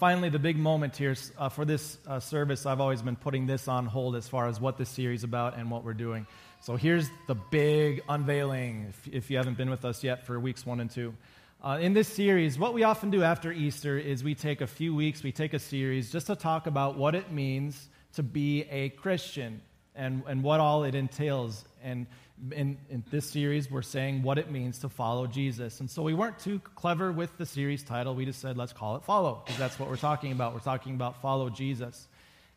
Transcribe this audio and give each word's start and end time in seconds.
finally, 0.00 0.30
the 0.30 0.38
big 0.38 0.56
moment 0.56 0.96
here 0.96 1.14
uh, 1.36 1.50
for 1.50 1.66
this 1.66 1.98
uh, 2.06 2.18
service, 2.18 2.64
I've 2.64 2.80
always 2.80 3.02
been 3.02 3.16
putting 3.16 3.46
this 3.46 3.68
on 3.68 3.84
hold 3.84 4.16
as 4.16 4.26
far 4.26 4.48
as 4.48 4.58
what 4.58 4.78
this 4.78 4.88
series 4.88 5.20
is 5.20 5.24
about 5.24 5.58
and 5.58 5.70
what 5.70 5.84
we're 5.84 5.92
doing. 5.92 6.26
So 6.62 6.76
here's 6.76 7.10
the 7.26 7.34
big 7.34 8.02
unveiling, 8.08 8.86
if, 8.88 9.08
if 9.12 9.30
you 9.30 9.36
haven't 9.36 9.58
been 9.58 9.68
with 9.68 9.84
us 9.84 10.02
yet 10.02 10.24
for 10.24 10.40
weeks 10.40 10.64
one 10.64 10.80
and 10.80 10.90
two. 10.90 11.14
Uh, 11.62 11.78
in 11.82 11.92
this 11.92 12.08
series, 12.08 12.58
what 12.58 12.72
we 12.72 12.82
often 12.82 13.10
do 13.10 13.22
after 13.22 13.52
Easter 13.52 13.98
is 13.98 14.24
we 14.24 14.34
take 14.34 14.62
a 14.62 14.66
few 14.66 14.94
weeks, 14.94 15.22
we 15.22 15.32
take 15.32 15.52
a 15.52 15.58
series 15.58 16.10
just 16.10 16.28
to 16.28 16.34
talk 16.34 16.66
about 16.66 16.96
what 16.96 17.14
it 17.14 17.30
means 17.30 17.90
to 18.14 18.22
be 18.22 18.62
a 18.70 18.88
Christian 18.88 19.60
and, 19.94 20.22
and 20.26 20.42
what 20.42 20.60
all 20.60 20.84
it 20.84 20.94
entails. 20.94 21.62
And 21.84 22.06
in, 22.52 22.78
in 22.88 23.04
this 23.10 23.28
series, 23.28 23.70
we're 23.70 23.82
saying 23.82 24.22
what 24.22 24.38
it 24.38 24.50
means 24.50 24.78
to 24.80 24.88
follow 24.88 25.26
Jesus. 25.26 25.80
And 25.80 25.90
so 25.90 26.02
we 26.02 26.14
weren't 26.14 26.38
too 26.38 26.58
clever 26.74 27.12
with 27.12 27.36
the 27.38 27.46
series 27.46 27.82
title. 27.82 28.14
We 28.14 28.24
just 28.24 28.40
said, 28.40 28.56
let's 28.56 28.72
call 28.72 28.96
it 28.96 29.04
Follow, 29.04 29.42
because 29.44 29.58
that's 29.58 29.78
what 29.78 29.88
we're 29.88 29.96
talking 29.96 30.32
about. 30.32 30.54
We're 30.54 30.60
talking 30.60 30.94
about 30.94 31.20
follow 31.20 31.50
Jesus. 31.50 32.08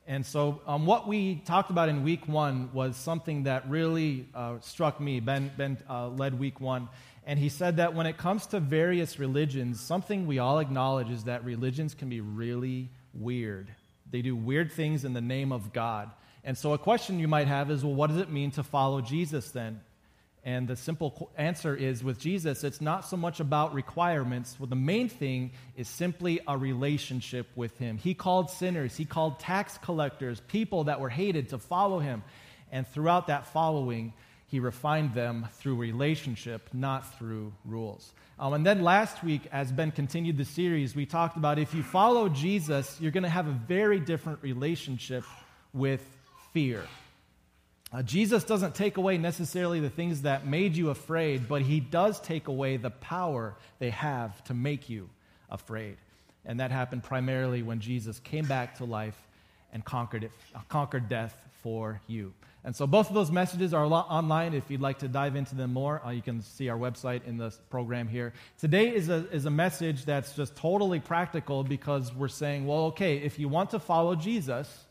And 0.06 0.26
so, 0.26 0.62
um, 0.68 0.86
what 0.86 1.08
we 1.08 1.36
talked 1.46 1.70
about 1.70 1.88
in 1.88 2.04
week 2.04 2.28
one 2.28 2.70
was 2.74 2.98
something 2.98 3.44
that 3.44 3.70
really 3.70 4.28
uh, 4.36 4.56
struck 4.60 5.00
me. 5.00 5.22
Ben, 5.22 5.50
ben 5.58 5.78
uh, 5.90 6.10
led 6.10 6.38
week 6.38 6.60
one. 6.60 6.90
And 7.26 7.40
he 7.40 7.48
said 7.48 7.78
that 7.78 7.94
when 7.94 8.06
it 8.06 8.18
comes 8.18 8.48
to 8.48 8.60
various 8.60 9.18
religions, 9.18 9.80
something 9.80 10.28
we 10.28 10.40
all 10.40 10.60
acknowledge 10.60 11.10
is 11.10 11.24
that 11.24 11.46
religions 11.46 11.94
can 11.94 12.10
be 12.10 12.20
really 12.20 12.90
weird. 13.14 13.74
They 14.12 14.22
do 14.22 14.36
weird 14.36 14.74
things 14.74 15.06
in 15.06 15.14
the 15.14 15.22
name 15.22 15.54
of 15.54 15.72
God. 15.72 16.12
And 16.44 16.58
so, 16.58 16.74
a 16.74 16.78
question 16.78 17.20
you 17.20 17.28
might 17.28 17.48
have 17.48 17.72
is 17.72 17.84
well, 17.84 17.94
what 17.96 18.08
does 18.08 18.18
it 18.18 18.30
mean 18.30 18.52
to 18.52 18.64
follow 18.64 19.02
Jesus 19.02 19.52
then? 19.52 19.82
And 20.46 20.68
the 20.68 20.76
simple 20.76 21.32
answer 21.38 21.74
is 21.74 22.04
with 22.04 22.20
Jesus, 22.20 22.66
it's 22.66 22.82
not 22.82 23.06
so 23.06 23.16
much 23.16 23.40
about 23.40 23.74
requirements. 23.74 24.58
Well, 24.60 24.68
the 24.68 24.76
main 24.76 25.08
thing 25.08 25.52
is 25.78 25.88
simply 25.88 26.42
a 26.46 26.58
relationship 26.58 27.48
with 27.56 27.78
Him. 27.78 27.98
He 27.98 28.14
called 28.14 28.50
sinners, 28.50 28.98
He 28.98 29.06
called 29.06 29.40
tax 29.40 29.78
collectors, 29.78 30.42
people 30.42 30.86
that 30.86 31.00
were 31.00 31.10
hated 31.10 31.50
to 31.50 31.58
follow 31.58 32.00
Him. 32.00 32.24
And 32.74 32.86
throughout 32.86 33.28
that 33.28 33.46
following, 33.48 34.12
He 34.48 34.60
refined 34.60 35.14
them 35.14 35.48
through 35.54 35.78
relationship, 35.78 36.70
not 36.74 37.18
through 37.18 37.54
rules. 37.64 38.12
Um, 38.38 38.52
and 38.52 38.66
then 38.66 38.82
last 38.82 39.24
week, 39.24 39.44
as 39.54 39.72
Ben 39.72 39.92
continued 39.92 40.38
the 40.38 40.44
series, 40.44 40.94
we 40.94 41.06
talked 41.06 41.38
about 41.38 41.58
if 41.58 41.74
you 41.74 41.84
follow 41.84 42.28
Jesus, 42.28 42.98
you're 43.00 43.12
going 43.12 43.24
to 43.24 43.30
have 43.30 43.48
a 43.48 43.52
very 43.52 44.02
different 44.02 44.40
relationship 44.42 45.24
with 45.72 46.06
fear. 46.54 46.86
Uh, 47.92 48.02
Jesus 48.02 48.44
doesn't 48.44 48.74
take 48.74 48.98
away 48.98 49.18
necessarily 49.18 49.80
the 49.80 49.90
things 49.90 50.24
that 50.24 50.48
made 50.48 50.76
you 50.76 50.90
afraid, 50.90 51.48
but 51.48 51.62
he 51.62 51.80
does 51.80 52.20
take 52.20 52.48
away 52.48 52.78
the 52.78 52.90
power 52.90 53.56
they 53.78 53.92
have 53.92 54.44
to 54.46 54.54
make 54.54 54.90
you 54.90 55.10
afraid. 55.50 55.98
And 56.46 56.60
that 56.60 56.72
happened 56.72 57.04
primarily 57.04 57.62
when 57.62 57.80
Jesus 57.80 58.20
came 58.20 58.46
back 58.46 58.78
to 58.78 58.86
life 58.86 59.18
and 59.72 59.86
conquered, 59.86 60.24
it, 60.24 60.32
uh, 60.56 60.60
conquered 60.70 61.08
death 61.08 61.36
for 61.62 62.02
you. 62.08 62.34
And 62.66 62.76
so 62.76 62.88
both 62.88 63.10
of 63.10 63.14
those 63.14 63.30
messages 63.30 63.74
are 63.74 63.86
online. 63.86 64.54
If 64.54 64.72
you'd 64.72 64.82
like 64.82 65.00
to 65.00 65.08
dive 65.08 65.36
into 65.36 65.54
them 65.54 65.74
more, 65.74 66.02
uh, 66.06 66.12
you 66.12 66.22
can 66.22 66.42
see 66.42 66.70
our 66.70 66.78
website 66.78 67.28
in 67.28 67.38
the 67.38 67.54
program 67.70 68.08
here. 68.08 68.34
Today 68.58 68.94
is 68.94 69.10
a, 69.10 69.30
is 69.32 69.46
a 69.46 69.50
message 69.52 70.06
that's 70.06 70.36
just 70.36 70.56
totally 70.56 71.00
practical 71.00 71.64
because 71.64 72.14
we're 72.16 72.30
saying, 72.30 72.66
well, 72.66 72.86
okay, 72.86 73.18
if 73.18 73.38
you 73.38 73.50
want 73.50 73.72
to 73.72 73.80
follow 73.80 74.16
Jesus, 74.16 74.86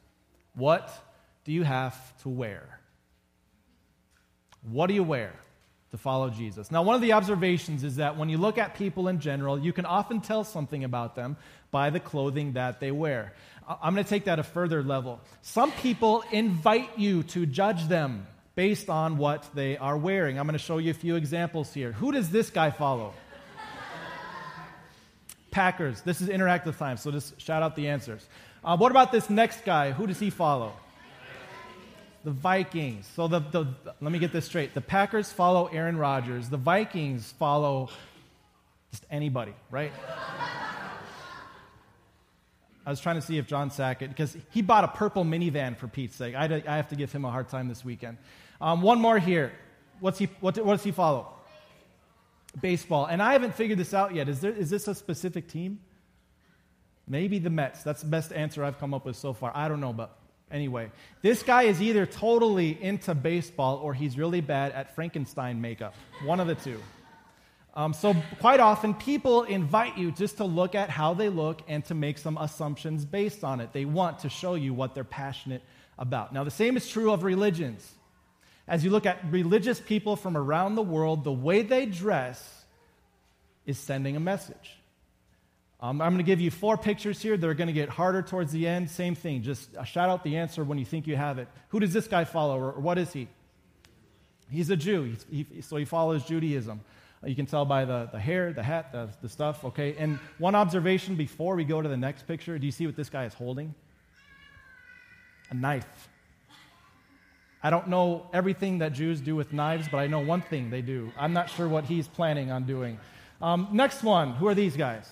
what 0.54 0.90
do 1.44 1.52
you 1.52 1.62
have 1.64 1.96
to 2.22 2.28
wear? 2.28 2.80
What 4.70 4.86
do 4.86 4.94
you 4.94 5.02
wear 5.02 5.32
to 5.90 5.98
follow 5.98 6.30
Jesus? 6.30 6.70
Now, 6.70 6.82
one 6.82 6.94
of 6.94 7.00
the 7.00 7.12
observations 7.14 7.82
is 7.82 7.96
that 7.96 8.16
when 8.16 8.28
you 8.28 8.38
look 8.38 8.58
at 8.58 8.76
people 8.76 9.08
in 9.08 9.18
general, 9.18 9.58
you 9.58 9.72
can 9.72 9.84
often 9.84 10.20
tell 10.20 10.44
something 10.44 10.84
about 10.84 11.16
them 11.16 11.36
by 11.70 11.90
the 11.90 12.00
clothing 12.00 12.52
that 12.52 12.78
they 12.78 12.90
wear. 12.90 13.32
I'm 13.66 13.94
going 13.94 14.04
to 14.04 14.10
take 14.10 14.24
that 14.24 14.38
a 14.38 14.42
further 14.42 14.82
level. 14.82 15.20
Some 15.42 15.72
people 15.72 16.24
invite 16.30 16.98
you 16.98 17.22
to 17.24 17.46
judge 17.46 17.88
them 17.88 18.26
based 18.54 18.90
on 18.90 19.18
what 19.18 19.48
they 19.54 19.76
are 19.78 19.96
wearing. 19.96 20.38
I'm 20.38 20.46
going 20.46 20.58
to 20.58 20.58
show 20.58 20.78
you 20.78 20.90
a 20.90 20.94
few 20.94 21.16
examples 21.16 21.72
here. 21.72 21.92
Who 21.92 22.12
does 22.12 22.30
this 22.30 22.50
guy 22.50 22.70
follow? 22.70 23.14
Packers. 25.50 26.00
This 26.02 26.20
is 26.20 26.28
interactive 26.28 26.78
time, 26.78 26.96
so 26.96 27.10
just 27.10 27.40
shout 27.40 27.62
out 27.62 27.76
the 27.76 27.88
answers. 27.88 28.26
Uh, 28.64 28.76
what 28.76 28.90
about 28.90 29.12
this 29.12 29.28
next 29.28 29.64
guy? 29.64 29.90
Who 29.92 30.06
does 30.06 30.18
he 30.18 30.30
follow? 30.30 30.72
The 32.24 32.30
Vikings. 32.30 33.06
So 33.14 33.28
the, 33.28 33.40
the, 33.40 33.66
let 34.00 34.12
me 34.12 34.18
get 34.18 34.32
this 34.32 34.44
straight. 34.44 34.74
The 34.74 34.80
Packers 34.80 35.32
follow 35.32 35.66
Aaron 35.66 35.96
Rodgers. 35.96 36.48
The 36.48 36.56
Vikings 36.56 37.32
follow 37.38 37.90
just 38.90 39.04
anybody, 39.10 39.54
right? 39.70 39.92
I 42.84 42.90
was 42.90 43.00
trying 43.00 43.16
to 43.16 43.22
see 43.22 43.38
if 43.38 43.46
John 43.46 43.70
Sackett, 43.70 44.10
because 44.10 44.36
he 44.50 44.60
bought 44.60 44.84
a 44.84 44.88
purple 44.88 45.24
minivan 45.24 45.76
for 45.76 45.86
Pete's 45.86 46.16
sake. 46.16 46.34
I, 46.34 46.62
I 46.66 46.76
have 46.76 46.88
to 46.88 46.96
give 46.96 47.12
him 47.12 47.24
a 47.24 47.30
hard 47.30 47.48
time 47.48 47.68
this 47.68 47.84
weekend. 47.84 48.18
Um, 48.60 48.82
one 48.82 49.00
more 49.00 49.18
here. 49.18 49.52
What's 50.00 50.18
he, 50.18 50.28
what, 50.40 50.58
what 50.58 50.76
does 50.76 50.84
he 50.84 50.90
follow? 50.90 51.28
Baseball. 52.60 53.06
And 53.06 53.22
I 53.22 53.32
haven't 53.32 53.54
figured 53.54 53.78
this 53.78 53.94
out 53.94 54.14
yet. 54.14 54.28
Is, 54.28 54.40
there, 54.40 54.52
is 54.52 54.68
this 54.68 54.88
a 54.88 54.94
specific 54.94 55.48
team? 55.48 55.78
Maybe 57.06 57.38
the 57.38 57.50
Mets. 57.50 57.82
That's 57.82 58.02
the 58.02 58.08
best 58.08 58.32
answer 58.32 58.64
I've 58.64 58.78
come 58.78 58.94
up 58.94 59.04
with 59.04 59.16
so 59.16 59.32
far. 59.32 59.52
I 59.54 59.68
don't 59.68 59.80
know, 59.80 59.92
but 59.92 60.16
Anyway, 60.52 60.90
this 61.22 61.42
guy 61.42 61.62
is 61.62 61.80
either 61.80 62.04
totally 62.04 62.80
into 62.82 63.14
baseball 63.14 63.78
or 63.78 63.94
he's 63.94 64.18
really 64.18 64.42
bad 64.42 64.72
at 64.72 64.94
Frankenstein 64.94 65.60
makeup. 65.60 65.94
One 66.24 66.40
of 66.40 66.46
the 66.46 66.54
two. 66.54 66.78
Um, 67.74 67.94
so, 67.94 68.14
quite 68.38 68.60
often, 68.60 68.92
people 68.92 69.44
invite 69.44 69.96
you 69.96 70.12
just 70.12 70.36
to 70.36 70.44
look 70.44 70.74
at 70.74 70.90
how 70.90 71.14
they 71.14 71.30
look 71.30 71.62
and 71.68 71.82
to 71.86 71.94
make 71.94 72.18
some 72.18 72.36
assumptions 72.36 73.06
based 73.06 73.44
on 73.44 73.60
it. 73.60 73.72
They 73.72 73.86
want 73.86 74.18
to 74.20 74.28
show 74.28 74.56
you 74.56 74.74
what 74.74 74.94
they're 74.94 75.04
passionate 75.04 75.62
about. 75.98 76.34
Now, 76.34 76.44
the 76.44 76.50
same 76.50 76.76
is 76.76 76.86
true 76.86 77.10
of 77.12 77.24
religions. 77.24 77.90
As 78.68 78.84
you 78.84 78.90
look 78.90 79.06
at 79.06 79.24
religious 79.30 79.80
people 79.80 80.16
from 80.16 80.36
around 80.36 80.74
the 80.74 80.82
world, 80.82 81.24
the 81.24 81.32
way 81.32 81.62
they 81.62 81.86
dress 81.86 82.64
is 83.64 83.78
sending 83.78 84.16
a 84.16 84.20
message. 84.20 84.76
Um, 85.82 86.00
I'm 86.00 86.12
going 86.12 86.18
to 86.18 86.22
give 86.24 86.40
you 86.40 86.52
four 86.52 86.76
pictures 86.76 87.20
here. 87.20 87.36
They're 87.36 87.54
going 87.54 87.66
to 87.66 87.72
get 87.72 87.88
harder 87.88 88.22
towards 88.22 88.52
the 88.52 88.68
end. 88.68 88.88
Same 88.88 89.16
thing. 89.16 89.42
Just 89.42 89.68
shout 89.84 90.08
out 90.08 90.22
the 90.22 90.36
answer 90.36 90.62
when 90.62 90.78
you 90.78 90.84
think 90.84 91.08
you 91.08 91.16
have 91.16 91.40
it. 91.40 91.48
Who 91.70 91.80
does 91.80 91.92
this 91.92 92.06
guy 92.06 92.24
follow, 92.24 92.56
or, 92.56 92.80
what 92.80 92.98
is 92.98 93.12
he? 93.12 93.26
He's 94.48 94.70
a 94.70 94.76
Jew, 94.76 95.16
he, 95.28 95.46
he, 95.50 95.60
so 95.60 95.76
he 95.76 95.84
follows 95.84 96.24
Judaism. 96.24 96.80
Uh, 97.22 97.26
you 97.26 97.34
can 97.34 97.46
tell 97.46 97.64
by 97.64 97.84
the, 97.84 98.08
the 98.12 98.18
hair, 98.20 98.52
the 98.52 98.62
hat, 98.62 98.92
the, 98.92 99.08
the 99.22 99.28
stuff, 99.28 99.64
okay? 99.64 99.96
And 99.98 100.20
one 100.38 100.54
observation 100.54 101.16
before 101.16 101.56
we 101.56 101.64
go 101.64 101.82
to 101.82 101.88
the 101.88 101.96
next 101.96 102.28
picture 102.28 102.58
do 102.58 102.66
you 102.66 102.72
see 102.72 102.86
what 102.86 102.94
this 102.94 103.10
guy 103.10 103.24
is 103.24 103.34
holding? 103.34 103.74
A 105.50 105.54
knife. 105.54 106.08
I 107.60 107.70
don't 107.70 107.88
know 107.88 108.28
everything 108.32 108.78
that 108.78 108.92
Jews 108.92 109.20
do 109.20 109.34
with 109.34 109.52
knives, 109.52 109.88
but 109.90 109.98
I 109.98 110.06
know 110.06 110.20
one 110.20 110.42
thing 110.42 110.70
they 110.70 110.82
do. 110.82 111.10
I'm 111.18 111.32
not 111.32 111.50
sure 111.50 111.68
what 111.68 111.84
he's 111.84 112.06
planning 112.06 112.52
on 112.52 112.64
doing. 112.64 113.00
Um, 113.40 113.68
next 113.72 114.04
one, 114.04 114.34
who 114.34 114.46
are 114.46 114.54
these 114.54 114.76
guys? 114.76 115.10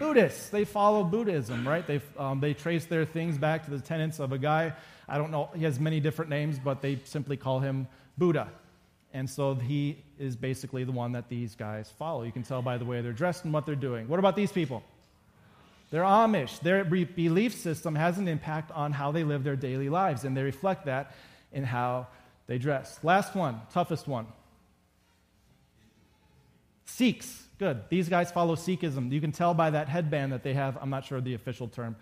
Buddhists, 0.00 0.48
they 0.48 0.64
follow 0.64 1.04
Buddhism, 1.04 1.68
right? 1.68 1.86
They, 1.86 2.00
um, 2.18 2.40
they 2.40 2.54
trace 2.54 2.86
their 2.86 3.04
things 3.04 3.38
back 3.38 3.66
to 3.66 3.70
the 3.70 3.78
tenets 3.78 4.18
of 4.18 4.32
a 4.32 4.38
guy. 4.38 4.72
I 5.06 5.18
don't 5.18 5.30
know, 5.30 5.50
he 5.54 5.62
has 5.64 5.78
many 5.78 6.00
different 6.00 6.30
names, 6.30 6.58
but 6.58 6.80
they 6.80 6.98
simply 7.04 7.36
call 7.36 7.60
him 7.60 7.86
Buddha. 8.16 8.48
And 9.12 9.28
so 9.28 9.54
he 9.54 10.02
is 10.18 10.36
basically 10.36 10.84
the 10.84 10.92
one 10.92 11.12
that 11.12 11.28
these 11.28 11.54
guys 11.54 11.92
follow. 11.98 12.22
You 12.22 12.32
can 12.32 12.42
tell 12.42 12.62
by 12.62 12.78
the 12.78 12.84
way 12.84 13.02
they're 13.02 13.12
dressed 13.12 13.44
and 13.44 13.52
what 13.52 13.66
they're 13.66 13.74
doing. 13.74 14.08
What 14.08 14.18
about 14.18 14.36
these 14.36 14.50
people? 14.50 14.82
They're 15.90 16.02
Amish. 16.02 16.60
Their 16.60 16.84
belief 16.84 17.54
system 17.54 17.94
has 17.94 18.16
an 18.18 18.26
impact 18.26 18.70
on 18.72 18.92
how 18.92 19.12
they 19.12 19.24
live 19.24 19.44
their 19.44 19.56
daily 19.56 19.90
lives, 19.90 20.24
and 20.24 20.34
they 20.36 20.42
reflect 20.42 20.86
that 20.86 21.14
in 21.52 21.62
how 21.62 22.06
they 22.46 22.56
dress. 22.56 22.98
Last 23.02 23.34
one, 23.34 23.60
toughest 23.70 24.08
one 24.08 24.26
Sikhs. 26.86 27.49
Good. 27.60 27.82
These 27.90 28.08
guys 28.08 28.32
follow 28.32 28.56
Sikhism. 28.56 29.12
You 29.12 29.20
can 29.20 29.32
tell 29.32 29.52
by 29.52 29.68
that 29.68 29.86
headband 29.86 30.32
that 30.32 30.42
they 30.42 30.54
have. 30.54 30.78
I'm 30.80 30.88
not 30.88 31.04
sure 31.04 31.20
the 31.20 31.34
official 31.34 31.68
term, 31.68 31.94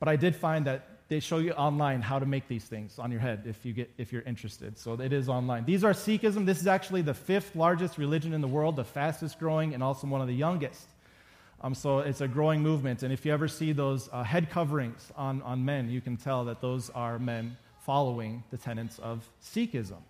but 0.00 0.08
I 0.08 0.16
did 0.16 0.34
find 0.34 0.66
that 0.66 0.88
they 1.06 1.20
show 1.20 1.38
you 1.38 1.52
online 1.52 2.02
how 2.02 2.18
to 2.18 2.26
make 2.26 2.48
these 2.48 2.64
things 2.64 2.98
on 2.98 3.12
your 3.12 3.20
head 3.20 3.44
if, 3.46 3.64
you 3.64 3.72
get, 3.72 3.92
if 3.96 4.12
you're 4.12 4.22
interested. 4.22 4.76
So 4.76 4.94
it 4.94 5.12
is 5.12 5.28
online. 5.28 5.66
These 5.66 5.84
are 5.84 5.92
Sikhism. 5.92 6.44
This 6.44 6.60
is 6.60 6.66
actually 6.66 7.02
the 7.02 7.14
fifth 7.14 7.54
largest 7.54 7.96
religion 7.96 8.34
in 8.34 8.40
the 8.40 8.48
world, 8.48 8.74
the 8.74 8.82
fastest 8.82 9.38
growing, 9.38 9.72
and 9.72 9.84
also 9.84 10.08
one 10.08 10.20
of 10.20 10.26
the 10.26 10.34
youngest. 10.34 10.88
Um, 11.60 11.76
so 11.76 12.00
it's 12.00 12.20
a 12.20 12.26
growing 12.26 12.60
movement. 12.60 13.04
And 13.04 13.12
if 13.12 13.24
you 13.24 13.32
ever 13.32 13.46
see 13.46 13.70
those 13.70 14.08
uh, 14.12 14.24
head 14.24 14.50
coverings 14.50 15.12
on, 15.14 15.42
on 15.42 15.64
men, 15.64 15.88
you 15.90 16.00
can 16.00 16.16
tell 16.16 16.44
that 16.46 16.60
those 16.60 16.90
are 16.90 17.20
men 17.20 17.56
following 17.86 18.42
the 18.50 18.56
tenets 18.56 18.98
of 18.98 19.30
Sikhism. 19.40 20.02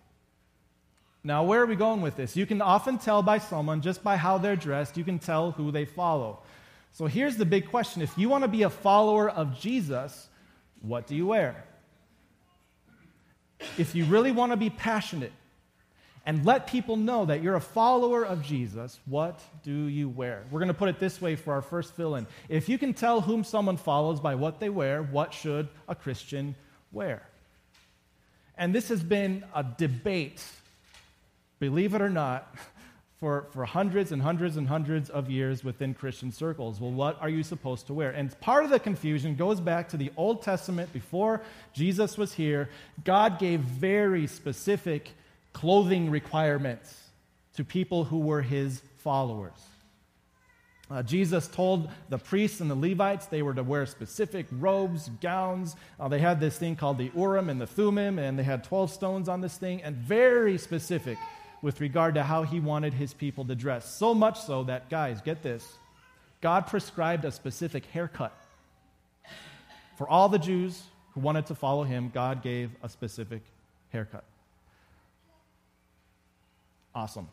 Now, 1.25 1.43
where 1.43 1.59
are 1.59 1.65
we 1.65 1.75
going 1.75 2.01
with 2.01 2.15
this? 2.15 2.35
You 2.37 2.45
can 2.45 2.61
often 2.61 2.99
tell 2.99 3.23
by 3.23 3.39
someone, 3.39 3.81
just 3.81 4.03
by 4.03 4.15
how 4.15 4.37
they're 4.37 4.55
dressed, 4.55 4.95
you 4.95 5.03
can 5.03 5.17
tell 5.17 5.49
who 5.49 5.71
they 5.71 5.83
follow. 5.83 6.37
So 6.91 7.07
here's 7.07 7.35
the 7.35 7.45
big 7.45 7.71
question 7.71 8.03
if 8.03 8.15
you 8.15 8.29
want 8.29 8.43
to 8.43 8.47
be 8.47 8.61
a 8.61 8.69
follower 8.69 9.27
of 9.27 9.59
Jesus, 9.59 10.29
what 10.81 11.07
do 11.07 11.15
you 11.15 11.25
wear? 11.25 11.65
If 13.75 13.95
you 13.95 14.05
really 14.05 14.31
want 14.31 14.51
to 14.51 14.55
be 14.55 14.69
passionate 14.69 15.31
and 16.27 16.45
let 16.45 16.67
people 16.67 16.95
know 16.95 17.25
that 17.25 17.41
you're 17.41 17.55
a 17.55 17.61
follower 17.61 18.23
of 18.23 18.43
Jesus, 18.43 18.99
what 19.07 19.39
do 19.63 19.73
you 19.73 20.07
wear? 20.07 20.43
We're 20.51 20.59
going 20.59 20.67
to 20.67 20.75
put 20.75 20.89
it 20.89 20.99
this 20.99 21.19
way 21.19 21.35
for 21.35 21.53
our 21.53 21.63
first 21.63 21.95
fill 21.95 22.17
in. 22.17 22.27
If 22.49 22.69
you 22.69 22.77
can 22.77 22.93
tell 22.93 23.21
whom 23.21 23.43
someone 23.43 23.77
follows 23.77 24.19
by 24.19 24.35
what 24.35 24.59
they 24.59 24.69
wear, 24.69 25.01
what 25.01 25.33
should 25.33 25.69
a 25.87 25.95
Christian 25.95 26.53
wear? 26.91 27.27
And 28.59 28.75
this 28.75 28.89
has 28.89 29.01
been 29.01 29.43
a 29.55 29.63
debate, 29.63 30.43
believe 31.59 31.93
it 31.93 32.01
or 32.01 32.09
not, 32.09 32.55
for, 33.19 33.47
for 33.51 33.65
hundreds 33.65 34.11
and 34.11 34.21
hundreds 34.21 34.57
and 34.57 34.67
hundreds 34.67 35.09
of 35.09 35.29
years 35.29 35.63
within 35.63 35.93
Christian 35.93 36.31
circles. 36.31 36.81
Well, 36.81 36.91
what 36.91 37.19
are 37.21 37.29
you 37.29 37.43
supposed 37.43 37.87
to 37.87 37.93
wear? 37.93 38.11
And 38.11 38.37
part 38.41 38.65
of 38.65 38.69
the 38.69 38.79
confusion 38.79 39.35
goes 39.35 39.59
back 39.59 39.89
to 39.89 39.97
the 39.97 40.11
Old 40.17 40.41
Testament 40.41 40.91
before 40.91 41.41
Jesus 41.73 42.17
was 42.17 42.33
here. 42.33 42.69
God 43.03 43.39
gave 43.39 43.61
very 43.61 44.27
specific 44.27 45.11
clothing 45.53 46.11
requirements 46.11 46.93
to 47.55 47.63
people 47.63 48.03
who 48.03 48.19
were 48.19 48.41
his 48.41 48.81
followers. 48.97 49.53
Uh, 50.91 51.01
Jesus 51.01 51.47
told 51.47 51.89
the 52.09 52.17
priests 52.17 52.59
and 52.59 52.69
the 52.69 52.75
Levites 52.75 53.25
they 53.25 53.41
were 53.41 53.55
to 53.55 53.63
wear 53.63 53.87
specific 53.87 54.45
robes, 54.51 55.09
gowns. 55.19 55.75
Uh, 55.99 56.07
they 56.07 56.19
had 56.19 56.39
this 56.39 56.59
thing 56.59 56.75
called 56.75 56.99
the 56.99 57.09
Urim 57.15 57.49
and 57.49 57.59
the 57.59 57.65
Thummim, 57.65 58.19
and 58.19 58.37
they 58.37 58.43
had 58.43 58.63
12 58.63 58.91
stones 58.91 59.27
on 59.27 59.41
this 59.41 59.57
thing, 59.57 59.81
and 59.81 59.95
very 59.95 60.59
specific 60.59 61.17
with 61.61 61.81
regard 61.81 62.15
to 62.15 62.23
how 62.23 62.43
he 62.43 62.59
wanted 62.59 62.93
his 62.93 63.13
people 63.13 63.45
to 63.45 63.55
dress. 63.55 63.95
So 63.95 64.13
much 64.13 64.39
so 64.41 64.63
that, 64.65 64.89
guys, 64.89 65.21
get 65.21 65.41
this 65.41 65.77
God 66.41 66.67
prescribed 66.67 67.25
a 67.25 67.31
specific 67.31 67.85
haircut. 67.87 68.35
For 69.97 70.07
all 70.07 70.29
the 70.29 70.39
Jews 70.39 70.83
who 71.13 71.21
wanted 71.21 71.47
to 71.47 71.55
follow 71.55 71.83
him, 71.83 72.11
God 72.13 72.43
gave 72.43 72.69
a 72.83 72.89
specific 72.89 73.41
haircut. 73.91 74.23
Awesome. 76.93 77.27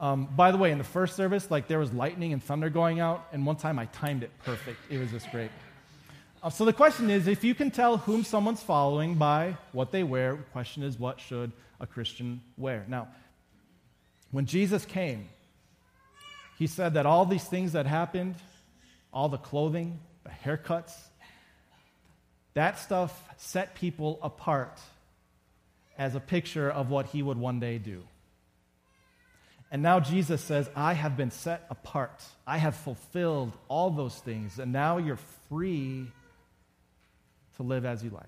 Um, 0.00 0.28
by 0.34 0.50
the 0.50 0.56
way, 0.56 0.70
in 0.72 0.78
the 0.78 0.84
first 0.84 1.16
service, 1.16 1.50
like 1.50 1.68
there 1.68 1.78
was 1.78 1.92
lightning 1.92 2.32
and 2.32 2.42
thunder 2.42 2.70
going 2.70 3.00
out, 3.00 3.26
and 3.32 3.44
one 3.44 3.56
time 3.56 3.78
I 3.78 3.84
timed 3.86 4.22
it 4.22 4.30
perfect. 4.44 4.78
It 4.88 4.98
was 4.98 5.10
just 5.10 5.30
great. 5.30 5.50
Uh, 6.42 6.48
so 6.48 6.64
the 6.64 6.72
question 6.72 7.10
is 7.10 7.28
if 7.28 7.44
you 7.44 7.54
can 7.54 7.70
tell 7.70 7.98
whom 7.98 8.24
someone's 8.24 8.62
following 8.62 9.16
by 9.16 9.58
what 9.72 9.92
they 9.92 10.02
wear, 10.02 10.36
the 10.36 10.42
question 10.44 10.82
is 10.82 10.98
what 10.98 11.20
should 11.20 11.52
a 11.80 11.86
Christian 11.86 12.40
wear? 12.56 12.86
Now, 12.88 13.08
when 14.30 14.46
Jesus 14.46 14.84
came, 14.84 15.28
he 16.58 16.66
said 16.66 16.94
that 16.94 17.06
all 17.06 17.24
these 17.24 17.44
things 17.44 17.72
that 17.72 17.86
happened, 17.86 18.34
all 19.12 19.28
the 19.28 19.38
clothing, 19.38 19.98
the 20.24 20.30
haircuts, 20.30 20.92
that 22.54 22.78
stuff 22.78 23.18
set 23.36 23.74
people 23.74 24.18
apart 24.22 24.78
as 25.96 26.14
a 26.14 26.20
picture 26.20 26.70
of 26.70 26.90
what 26.90 27.06
he 27.06 27.22
would 27.22 27.38
one 27.38 27.60
day 27.60 27.78
do. 27.78 28.02
And 29.70 29.82
now 29.82 30.00
Jesus 30.00 30.40
says, 30.42 30.68
I 30.74 30.94
have 30.94 31.16
been 31.16 31.30
set 31.30 31.64
apart. 31.70 32.24
I 32.46 32.58
have 32.58 32.74
fulfilled 32.74 33.52
all 33.68 33.90
those 33.90 34.16
things. 34.16 34.58
And 34.58 34.72
now 34.72 34.98
you're 34.98 35.18
free 35.48 36.06
to 37.56 37.62
live 37.62 37.84
as 37.84 38.02
you 38.02 38.10
like, 38.10 38.24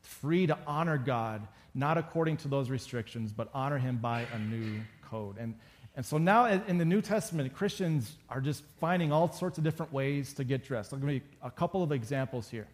free 0.00 0.46
to 0.46 0.58
honor 0.66 0.98
God, 0.98 1.46
not 1.74 1.98
according 1.98 2.38
to 2.38 2.48
those 2.48 2.68
restrictions, 2.68 3.32
but 3.32 3.48
honor 3.54 3.78
Him 3.78 3.98
by 3.98 4.26
a 4.34 4.38
new 4.38 4.80
code. 5.12 5.36
And, 5.38 5.54
and 5.94 6.04
so 6.06 6.16
now 6.16 6.46
in 6.46 6.78
the 6.78 6.86
New 6.86 7.02
Testament, 7.02 7.52
Christians 7.54 8.16
are 8.30 8.40
just 8.40 8.64
finding 8.80 9.12
all 9.12 9.30
sorts 9.30 9.58
of 9.58 9.64
different 9.64 9.92
ways 9.92 10.32
to 10.34 10.44
get 10.44 10.64
dressed. 10.64 10.92
I'll 10.92 10.98
give 10.98 11.10
you 11.10 11.20
a 11.42 11.50
couple 11.50 11.82
of 11.82 11.92
examples 11.92 12.48
here. 12.48 12.66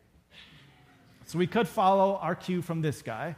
So 1.26 1.36
we 1.38 1.48
could 1.48 1.66
follow 1.66 2.16
our 2.22 2.36
cue 2.36 2.62
from 2.62 2.80
this 2.80 3.02
guy. 3.02 3.34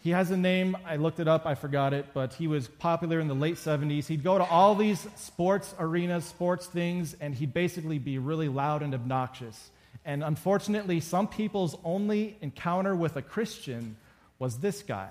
He 0.00 0.10
has 0.10 0.30
a 0.30 0.36
name, 0.36 0.76
I 0.84 0.96
looked 0.96 1.20
it 1.20 1.28
up, 1.28 1.46
I 1.46 1.54
forgot 1.54 1.94
it, 1.94 2.06
but 2.12 2.34
he 2.34 2.48
was 2.48 2.68
popular 2.68 3.18
in 3.18 3.28
the 3.28 3.34
late 3.34 3.56
70s. 3.56 4.06
He'd 4.06 4.22
go 4.22 4.36
to 4.36 4.44
all 4.44 4.74
these 4.74 5.06
sports 5.16 5.74
arenas, 5.78 6.24
sports 6.24 6.66
things, 6.66 7.16
and 7.20 7.34
he'd 7.34 7.54
basically 7.54 7.98
be 7.98 8.18
really 8.18 8.48
loud 8.48 8.82
and 8.82 8.94
obnoxious. 8.94 9.70
And 10.04 10.22
unfortunately, 10.22 11.00
some 11.00 11.28
people's 11.28 11.76
only 11.84 12.36
encounter 12.40 12.94
with 12.94 13.16
a 13.16 13.22
Christian 13.22 13.96
was 14.38 14.58
this 14.58 14.82
guy. 14.82 15.10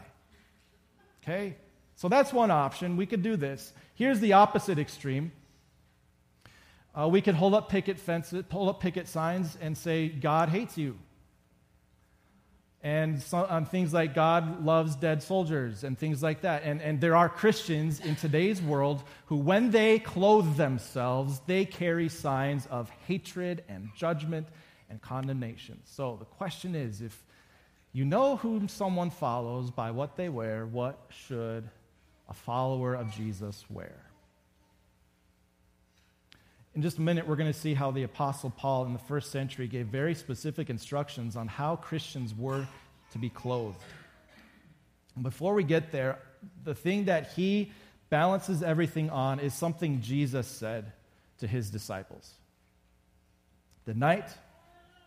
Okay? 1.23 1.55
So 1.95 2.09
that's 2.09 2.33
one 2.33 2.51
option. 2.51 2.97
We 2.97 3.05
could 3.05 3.23
do 3.23 3.35
this. 3.35 3.73
Here's 3.95 4.19
the 4.19 4.33
opposite 4.33 4.79
extreme. 4.79 5.31
Uh, 6.93 7.07
we 7.07 7.21
could 7.21 7.35
hold 7.35 7.53
up 7.53 7.69
picket 7.69 7.99
fences, 7.99 8.43
hold 8.49 8.69
up 8.69 8.79
picket 8.79 9.07
signs, 9.07 9.57
and 9.61 9.77
say, 9.77 10.07
God 10.07 10.49
hates 10.49 10.77
you 10.77 10.97
and 12.85 13.19
on 13.33 13.65
things 13.65 13.95
like 13.95 14.13
God 14.13 14.63
loves 14.63 14.95
dead 14.95 15.23
soldiers 15.23 15.83
and 15.83 15.97
things 15.97 16.21
like 16.21 16.41
that. 16.41 16.61
And, 16.63 16.79
and 16.83 17.01
there 17.01 17.15
are 17.15 17.27
Christians 17.27 17.99
in 17.99 18.15
today's 18.15 18.61
world 18.61 19.03
who, 19.25 19.37
when 19.37 19.71
they 19.71 19.97
clothe 19.97 20.55
themselves, 20.55 21.41
they 21.47 21.65
carry 21.65 22.09
signs 22.09 22.67
of 22.67 22.91
hatred 23.07 23.63
and 23.67 23.89
judgment 23.97 24.47
and 24.87 25.01
condemnation. 25.01 25.79
So 25.85 26.17
the 26.19 26.25
question 26.25 26.75
is 26.75 27.01
if 27.01 27.23
you 27.91 28.05
know 28.05 28.35
whom 28.35 28.67
someone 28.67 29.09
follows 29.09 29.71
by 29.71 29.89
what 29.89 30.15
they 30.15 30.29
wear, 30.29 30.67
what 30.67 31.09
should 31.09 31.67
a 32.29 32.33
follower 32.33 32.93
of 32.93 33.11
Jesus 33.11 33.65
wear? 33.69 34.05
In 36.75 36.81
just 36.81 36.97
a 36.97 37.01
minute, 37.01 37.25
we're 37.25 37.37
going 37.37 37.51
to 37.51 37.57
see 37.57 37.73
how 37.73 37.91
the 37.91 38.03
Apostle 38.03 38.49
Paul 38.49 38.85
in 38.85 38.91
the 38.91 38.99
first 38.99 39.31
century 39.31 39.67
gave 39.67 39.87
very 39.87 40.13
specific 40.13 40.69
instructions 40.69 41.37
on 41.37 41.47
how 41.47 41.77
Christians 41.77 42.35
were 42.35 42.67
to 43.13 43.17
be 43.17 43.29
clothed. 43.29 43.79
Before 45.21 45.53
we 45.53 45.63
get 45.63 45.93
there, 45.93 46.19
the 46.65 46.75
thing 46.75 47.05
that 47.05 47.31
he 47.31 47.71
balances 48.09 48.61
everything 48.61 49.09
on 49.09 49.39
is 49.39 49.53
something 49.53 50.01
Jesus 50.01 50.47
said 50.47 50.91
to 51.39 51.47
his 51.47 51.69
disciples. 51.69 52.33
The 53.85 53.93
night 53.93 54.27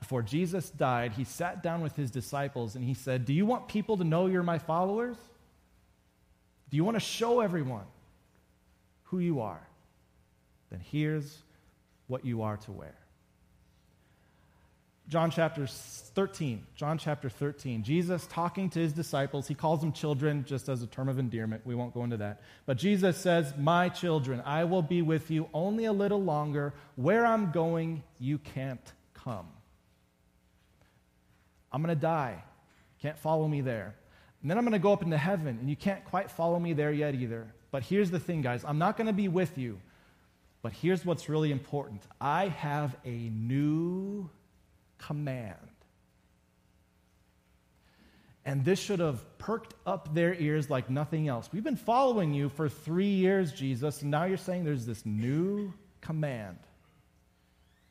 before 0.01 0.23
Jesus 0.23 0.71
died, 0.71 1.13
he 1.13 1.25
sat 1.25 1.63
down 1.63 1.83
with 1.83 1.97
his 1.97 2.11
disciples 2.11 2.77
and 2.77 2.85
he 2.85 2.95
said, 2.95 3.25
Do 3.25 3.35
you 3.35 3.45
want 3.45 3.69
people 3.69 3.99
to 3.99 4.05
know 4.05 4.27
you're 4.27 4.43
my 4.43 4.59
followers? 4.59 5.17
Do 6.71 6.77
you 6.77 6.85
want 6.85 6.97
to 6.97 7.01
show 7.01 7.41
everyone 7.41 7.87
who 9.05 9.19
you 9.19 9.41
are? 9.41 9.67
Then 10.71 10.81
here's 10.81 11.39
what 12.07 12.25
you 12.25 12.43
are 12.43 12.57
to 12.59 12.73
wear. 12.73 12.95
John 15.09 15.31
chapter 15.31 15.67
13. 15.67 16.67
John 16.75 16.99
chapter 16.99 17.31
13. 17.31 17.83
Jesus 17.83 18.27
talking 18.27 18.69
to 18.71 18.79
his 18.79 18.93
disciples. 18.93 19.49
He 19.49 19.55
calls 19.55 19.81
them 19.81 19.91
children 19.91 20.45
just 20.47 20.69
as 20.69 20.83
a 20.83 20.87
term 20.87 21.09
of 21.09 21.19
endearment. 21.19 21.63
We 21.65 21.75
won't 21.75 21.95
go 21.95 22.05
into 22.05 22.19
that. 22.19 22.43
But 22.67 22.77
Jesus 22.77 23.17
says, 23.17 23.55
My 23.57 23.89
children, 23.89 24.43
I 24.45 24.65
will 24.65 24.83
be 24.83 25.01
with 25.01 25.31
you 25.31 25.49
only 25.55 25.87
a 25.87 25.93
little 25.93 26.23
longer. 26.23 26.75
Where 26.97 27.25
I'm 27.25 27.53
going, 27.53 28.03
you 28.19 28.37
can't 28.37 28.93
come. 29.15 29.47
I'm 31.73 31.83
going 31.83 31.95
to 31.95 32.01
die. 32.01 32.43
Can't 33.01 33.19
follow 33.19 33.49
me 33.49 33.63
there. 33.63 33.95
And 34.43 34.51
then 34.51 34.57
I'm 34.57 34.65
going 34.65 34.73
to 34.73 34.79
go 34.79 34.93
up 34.93 35.03
into 35.03 35.19
heaven, 35.19 35.59
and 35.61 35.69
you 35.69 35.77
can't 35.77 36.05
quite 36.05 36.31
follow 36.31 36.59
me 36.59 36.73
there 36.73 36.93
yet 36.93 37.15
either. 37.15 37.53
But 37.71 37.83
here's 37.83 38.11
the 38.11 38.21
thing, 38.21 38.43
guys 38.43 38.65
I'm 38.65 38.79
not 38.79 38.97
going 38.97 39.09
to 39.09 39.13
be 39.13 39.29
with 39.29 39.59
you. 39.59 39.81
But 40.61 40.73
here's 40.73 41.05
what's 41.05 41.29
really 41.29 41.53
important 41.53 42.03
I 42.21 42.49
have 42.49 42.97
a 43.05 43.11
new 43.11 44.29
command. 44.99 45.57
And 48.45 48.65
this 48.65 48.79
should 48.79 49.01
have 49.01 49.23
perked 49.37 49.75
up 49.85 50.15
their 50.15 50.35
ears 50.35 50.71
like 50.71 50.89
nothing 50.89 51.29
else. 51.29 51.51
We've 51.53 51.63
been 51.63 51.77
following 51.77 52.33
you 52.33 52.49
for 52.49 52.69
three 52.69 53.11
years, 53.11 53.53
Jesus, 53.53 54.01
and 54.01 54.11
now 54.11 54.25
you're 54.25 54.39
saying 54.39 54.65
there's 54.65 54.87
this 54.87 55.05
new 55.05 55.75
command. 56.01 56.57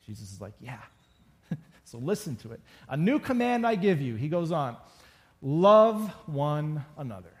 Jesus 0.04 0.32
is 0.32 0.40
like, 0.40 0.54
Yeah. 0.60 0.80
so 1.84 1.98
listen 1.98 2.36
to 2.36 2.52
it. 2.52 2.60
A 2.88 2.96
new 2.96 3.18
command 3.18 3.66
I 3.66 3.76
give 3.76 4.00
you. 4.00 4.16
He 4.16 4.28
goes 4.28 4.50
on 4.50 4.76
love 5.42 6.08
one 6.26 6.84
another. 6.96 7.32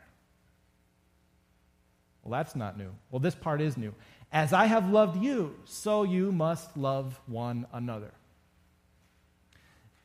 Well, 2.22 2.38
that's 2.38 2.54
not 2.54 2.76
new. 2.76 2.90
Well, 3.10 3.20
this 3.20 3.34
part 3.34 3.60
is 3.60 3.76
new. 3.76 3.94
As 4.30 4.52
I 4.52 4.66
have 4.66 4.90
loved 4.90 5.22
you, 5.22 5.54
so 5.64 6.02
you 6.02 6.30
must 6.30 6.76
love 6.76 7.18
one 7.26 7.66
another. 7.72 8.12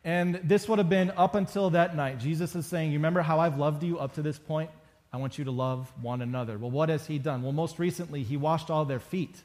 And 0.05 0.35
this 0.43 0.67
would 0.67 0.79
have 0.79 0.89
been 0.89 1.11
up 1.11 1.35
until 1.35 1.71
that 1.71 1.95
night. 1.95 2.19
Jesus 2.19 2.55
is 2.55 2.65
saying, 2.65 2.91
You 2.91 2.99
remember 2.99 3.21
how 3.21 3.39
I've 3.39 3.57
loved 3.57 3.83
you 3.83 3.99
up 3.99 4.13
to 4.15 4.21
this 4.21 4.37
point? 4.37 4.69
I 5.11 5.17
want 5.17 5.37
you 5.37 5.45
to 5.45 5.51
love 5.51 5.91
one 6.01 6.21
another. 6.21 6.57
Well, 6.57 6.71
what 6.71 6.89
has 6.89 7.05
he 7.05 7.19
done? 7.19 7.43
Well, 7.43 7.51
most 7.51 7.77
recently, 7.77 8.23
he 8.23 8.35
washed 8.35 8.69
all 8.69 8.83
their 8.85 8.99
feet. 8.99 9.35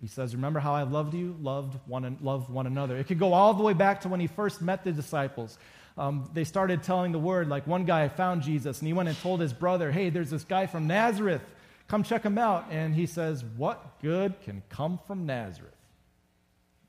He 0.00 0.08
says, 0.08 0.34
Remember 0.34 0.60
how 0.60 0.74
I 0.74 0.82
loved 0.82 1.14
you? 1.14 1.36
Loved 1.40 1.78
one, 1.86 2.18
love 2.20 2.50
one 2.50 2.66
another. 2.66 2.96
It 2.96 3.06
could 3.06 3.18
go 3.18 3.32
all 3.32 3.54
the 3.54 3.62
way 3.62 3.72
back 3.72 4.02
to 4.02 4.08
when 4.08 4.20
he 4.20 4.26
first 4.26 4.60
met 4.60 4.84
the 4.84 4.92
disciples. 4.92 5.56
Um, 5.96 6.28
they 6.32 6.44
started 6.44 6.82
telling 6.82 7.12
the 7.12 7.18
word, 7.18 7.48
like 7.48 7.66
one 7.66 7.84
guy 7.84 8.08
found 8.08 8.42
Jesus 8.42 8.80
and 8.80 8.86
he 8.86 8.92
went 8.92 9.08
and 9.08 9.18
told 9.18 9.40
his 9.40 9.52
brother, 9.52 9.92
Hey, 9.92 10.10
there's 10.10 10.30
this 10.30 10.44
guy 10.44 10.66
from 10.66 10.86
Nazareth. 10.86 11.42
Come 11.86 12.02
check 12.02 12.24
him 12.24 12.38
out. 12.38 12.66
And 12.70 12.94
he 12.94 13.06
says, 13.06 13.44
What 13.56 14.00
good 14.02 14.40
can 14.42 14.62
come 14.68 14.98
from 15.06 15.26
Nazareth? 15.26 15.74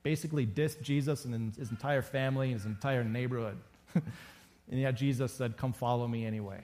basically 0.06 0.46
dissed 0.46 0.84
Jesus 0.84 1.26
and 1.26 1.56
his 1.56 1.72
entire 1.72 2.04
family 2.04 2.52
and 2.52 2.62
his 2.62 2.68
entire 2.68 3.04
neighborhood. 3.04 3.58
and 3.96 4.80
yet 4.80 4.92
Jesus 4.92 5.34
said, 5.34 5.58
Come 5.58 5.74
follow 5.74 6.08
me 6.08 6.26
anyway. 6.26 6.64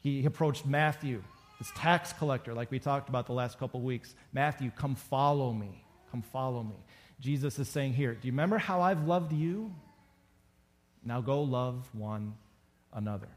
He 0.00 0.24
approached 0.24 0.64
Matthew, 0.64 1.22
this 1.58 1.70
tax 1.76 2.14
collector, 2.14 2.54
like 2.54 2.70
we 2.70 2.78
talked 2.78 3.10
about 3.10 3.26
the 3.26 3.34
last 3.34 3.58
couple 3.58 3.82
weeks. 3.82 4.14
Matthew, 4.32 4.70
come 4.74 4.94
follow 4.94 5.52
me. 5.52 5.84
Come 6.10 6.22
follow 6.22 6.62
me. 6.62 6.76
Jesus 7.20 7.58
is 7.58 7.68
saying 7.68 7.92
here, 7.92 8.14
Do 8.14 8.26
you 8.26 8.32
remember 8.32 8.56
how 8.56 8.80
I've 8.80 9.06
loved 9.06 9.34
you? 9.34 9.70
Now 11.04 11.20
go 11.20 11.42
love 11.42 11.88
one 11.92 12.34
another. 12.92 13.28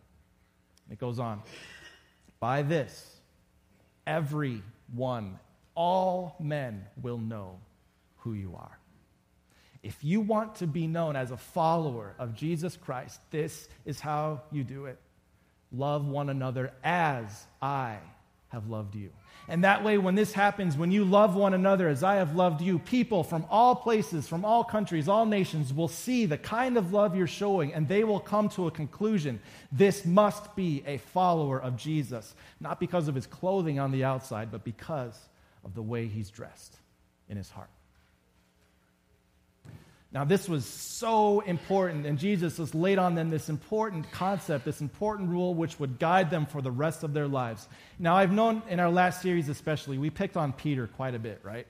It 0.91 0.99
goes 0.99 1.19
on. 1.19 1.41
By 2.39 2.61
this, 2.61 3.17
everyone, 4.05 5.39
all 5.75 6.35
men 6.39 6.85
will 7.01 7.17
know 7.17 7.59
who 8.17 8.33
you 8.33 8.55
are. 8.55 8.77
If 9.81 10.03
you 10.03 10.21
want 10.21 10.55
to 10.55 10.67
be 10.67 10.87
known 10.87 11.15
as 11.15 11.31
a 11.31 11.37
follower 11.37 12.15
of 12.17 12.35
Jesus 12.35 12.77
Christ, 12.77 13.19
this 13.31 13.67
is 13.85 13.99
how 13.99 14.41
you 14.51 14.63
do 14.63 14.85
it. 14.85 14.99
Love 15.71 16.07
one 16.07 16.29
another 16.29 16.73
as 16.83 17.47
I 17.61 17.97
have 18.53 18.69
loved 18.69 18.95
you. 18.95 19.09
And 19.49 19.65
that 19.65 19.83
way, 19.83 19.97
when 19.97 20.15
this 20.15 20.31
happens, 20.31 20.77
when 20.77 20.91
you 20.91 21.03
love 21.03 21.35
one 21.35 21.53
another 21.53 21.89
as 21.89 22.01
I 22.01 22.15
have 22.15 22.35
loved 22.35 22.61
you, 22.61 22.79
people 22.79 23.23
from 23.23 23.45
all 23.49 23.75
places, 23.75 24.25
from 24.25 24.45
all 24.45 24.63
countries, 24.63 25.09
all 25.09 25.25
nations 25.25 25.73
will 25.73 25.89
see 25.89 26.25
the 26.25 26.37
kind 26.37 26.77
of 26.77 26.93
love 26.93 27.13
you're 27.13 27.27
showing, 27.27 27.73
and 27.73 27.85
they 27.85 28.05
will 28.05 28.21
come 28.21 28.47
to 28.49 28.67
a 28.67 28.71
conclusion. 28.71 29.41
This 29.69 30.05
must 30.05 30.55
be 30.55 30.81
a 30.87 30.97
follower 30.99 31.61
of 31.61 31.75
Jesus, 31.75 32.35
not 32.61 32.79
because 32.79 33.09
of 33.09 33.15
his 33.15 33.27
clothing 33.27 33.79
on 33.79 33.91
the 33.91 34.05
outside, 34.05 34.49
but 34.49 34.63
because 34.63 35.19
of 35.65 35.75
the 35.75 35.81
way 35.81 36.07
he's 36.07 36.29
dressed 36.29 36.77
in 37.27 37.35
his 37.35 37.49
heart. 37.49 37.69
Now, 40.13 40.23
this 40.23 40.47
was 40.47 40.63
so 40.65 41.39
important, 41.39 42.05
and 42.05 42.19
Jesus 42.19 42.57
has 42.57 42.75
laid 42.75 42.99
on 42.99 43.15
them 43.15 43.31
this 43.31 43.49
important 43.49 44.11
concept, 44.11 44.63
this 44.63 44.79
important 44.79 45.29
rule, 45.29 45.55
which 45.55 45.79
would 45.79 45.97
guide 45.97 46.29
them 46.29 46.45
for 46.45 46.61
the 46.61 46.69
rest 46.69 47.01
of 47.01 47.13
their 47.13 47.27
lives. 47.27 47.67
Now, 47.97 48.15
I've 48.15 48.31
known 48.31 48.61
in 48.69 48.79
our 48.79 48.91
last 48.91 49.23
series, 49.23 49.49
especially, 49.49 49.97
we 49.97 50.11
picked 50.11 50.37
on 50.37 50.53
Peter 50.53 50.85
quite 50.85 51.15
a 51.15 51.19
bit, 51.19 51.39
right? 51.41 51.65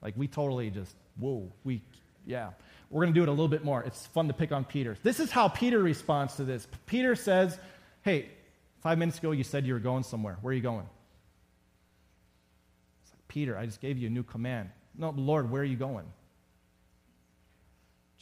Like, 0.00 0.14
we 0.16 0.28
totally 0.28 0.70
just, 0.70 0.94
whoa, 1.18 1.50
we, 1.64 1.82
yeah. 2.24 2.50
We're 2.88 3.02
going 3.02 3.14
to 3.14 3.18
do 3.18 3.24
it 3.24 3.28
a 3.28 3.32
little 3.32 3.48
bit 3.48 3.64
more. 3.64 3.82
It's 3.82 4.06
fun 4.06 4.28
to 4.28 4.34
pick 4.34 4.52
on 4.52 4.64
Peter. 4.64 4.96
This 5.02 5.18
is 5.18 5.32
how 5.32 5.48
Peter 5.48 5.80
responds 5.80 6.36
to 6.36 6.44
this. 6.44 6.68
Peter 6.86 7.16
says, 7.16 7.58
Hey, 8.02 8.28
five 8.82 8.98
minutes 8.98 9.18
ago 9.18 9.32
you 9.32 9.44
said 9.44 9.66
you 9.66 9.72
were 9.72 9.80
going 9.80 10.02
somewhere. 10.02 10.36
Where 10.42 10.52
are 10.52 10.54
you 10.54 10.60
going? 10.60 10.86
It's 13.02 13.12
Like, 13.12 13.26
Peter, 13.28 13.56
I 13.56 13.64
just 13.64 13.80
gave 13.80 13.96
you 13.96 14.08
a 14.08 14.10
new 14.10 14.22
command. 14.22 14.68
No, 14.96 15.10
Lord, 15.16 15.50
where 15.50 15.62
are 15.62 15.64
you 15.64 15.76
going? 15.76 16.04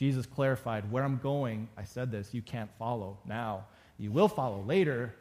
Jesus 0.00 0.25
clarified, 0.25 0.90
Where 0.90 1.04
I'm 1.04 1.19
going, 1.19 1.69
I 1.76 1.85
said 1.85 2.11
this, 2.11 2.33
you 2.33 2.40
can't 2.40 2.71
follow 2.78 3.19
now. 3.26 3.66
You 3.99 4.11
will 4.11 4.28
follow 4.28 4.62
later. 4.62 5.14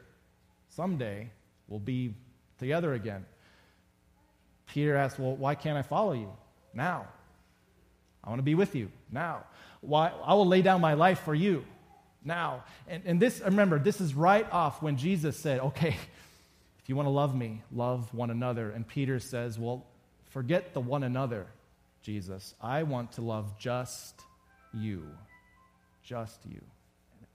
Someday, 0.70 1.28
we'll 1.68 1.80
be 1.80 2.14
together 2.58 2.94
again. 2.94 3.26
Peter 4.68 4.96
asked, 4.96 5.18
Well, 5.18 5.36
why 5.36 5.54
can't 5.54 5.76
I 5.76 5.82
follow 5.82 6.14
you 6.14 6.32
now? 6.72 7.06
I 8.24 8.30
want 8.30 8.38
to 8.38 8.42
be 8.42 8.54
with 8.54 8.74
you 8.74 8.90
now. 9.12 9.44
Why, 9.82 10.12
I 10.24 10.32
will 10.32 10.46
lay 10.46 10.62
down 10.62 10.80
my 10.80 10.94
life 10.94 11.20
for 11.20 11.34
you 11.34 11.62
now. 12.24 12.64
And, 12.88 13.02
and 13.04 13.20
this, 13.20 13.42
remember, 13.44 13.78
this 13.78 14.00
is 14.00 14.14
right 14.14 14.50
off 14.50 14.80
when 14.80 14.96
Jesus 14.96 15.36
said, 15.38 15.60
Okay, 15.60 15.94
if 16.78 16.88
you 16.88 16.96
want 16.96 17.04
to 17.04 17.10
love 17.10 17.36
me, 17.36 17.60
love 17.70 18.14
one 18.14 18.30
another. 18.30 18.70
And 18.70 18.88
Peter 18.88 19.20
says, 19.20 19.58
Well, 19.58 19.84
forget 20.30 20.72
the 20.72 20.80
one 20.80 21.02
another, 21.02 21.48
Jesus. 22.00 22.54
I 22.62 22.84
want 22.84 23.12
to 23.12 23.20
love 23.20 23.58
just 23.58 24.22
you. 24.72 25.04
Just 26.02 26.40
you. 26.46 26.60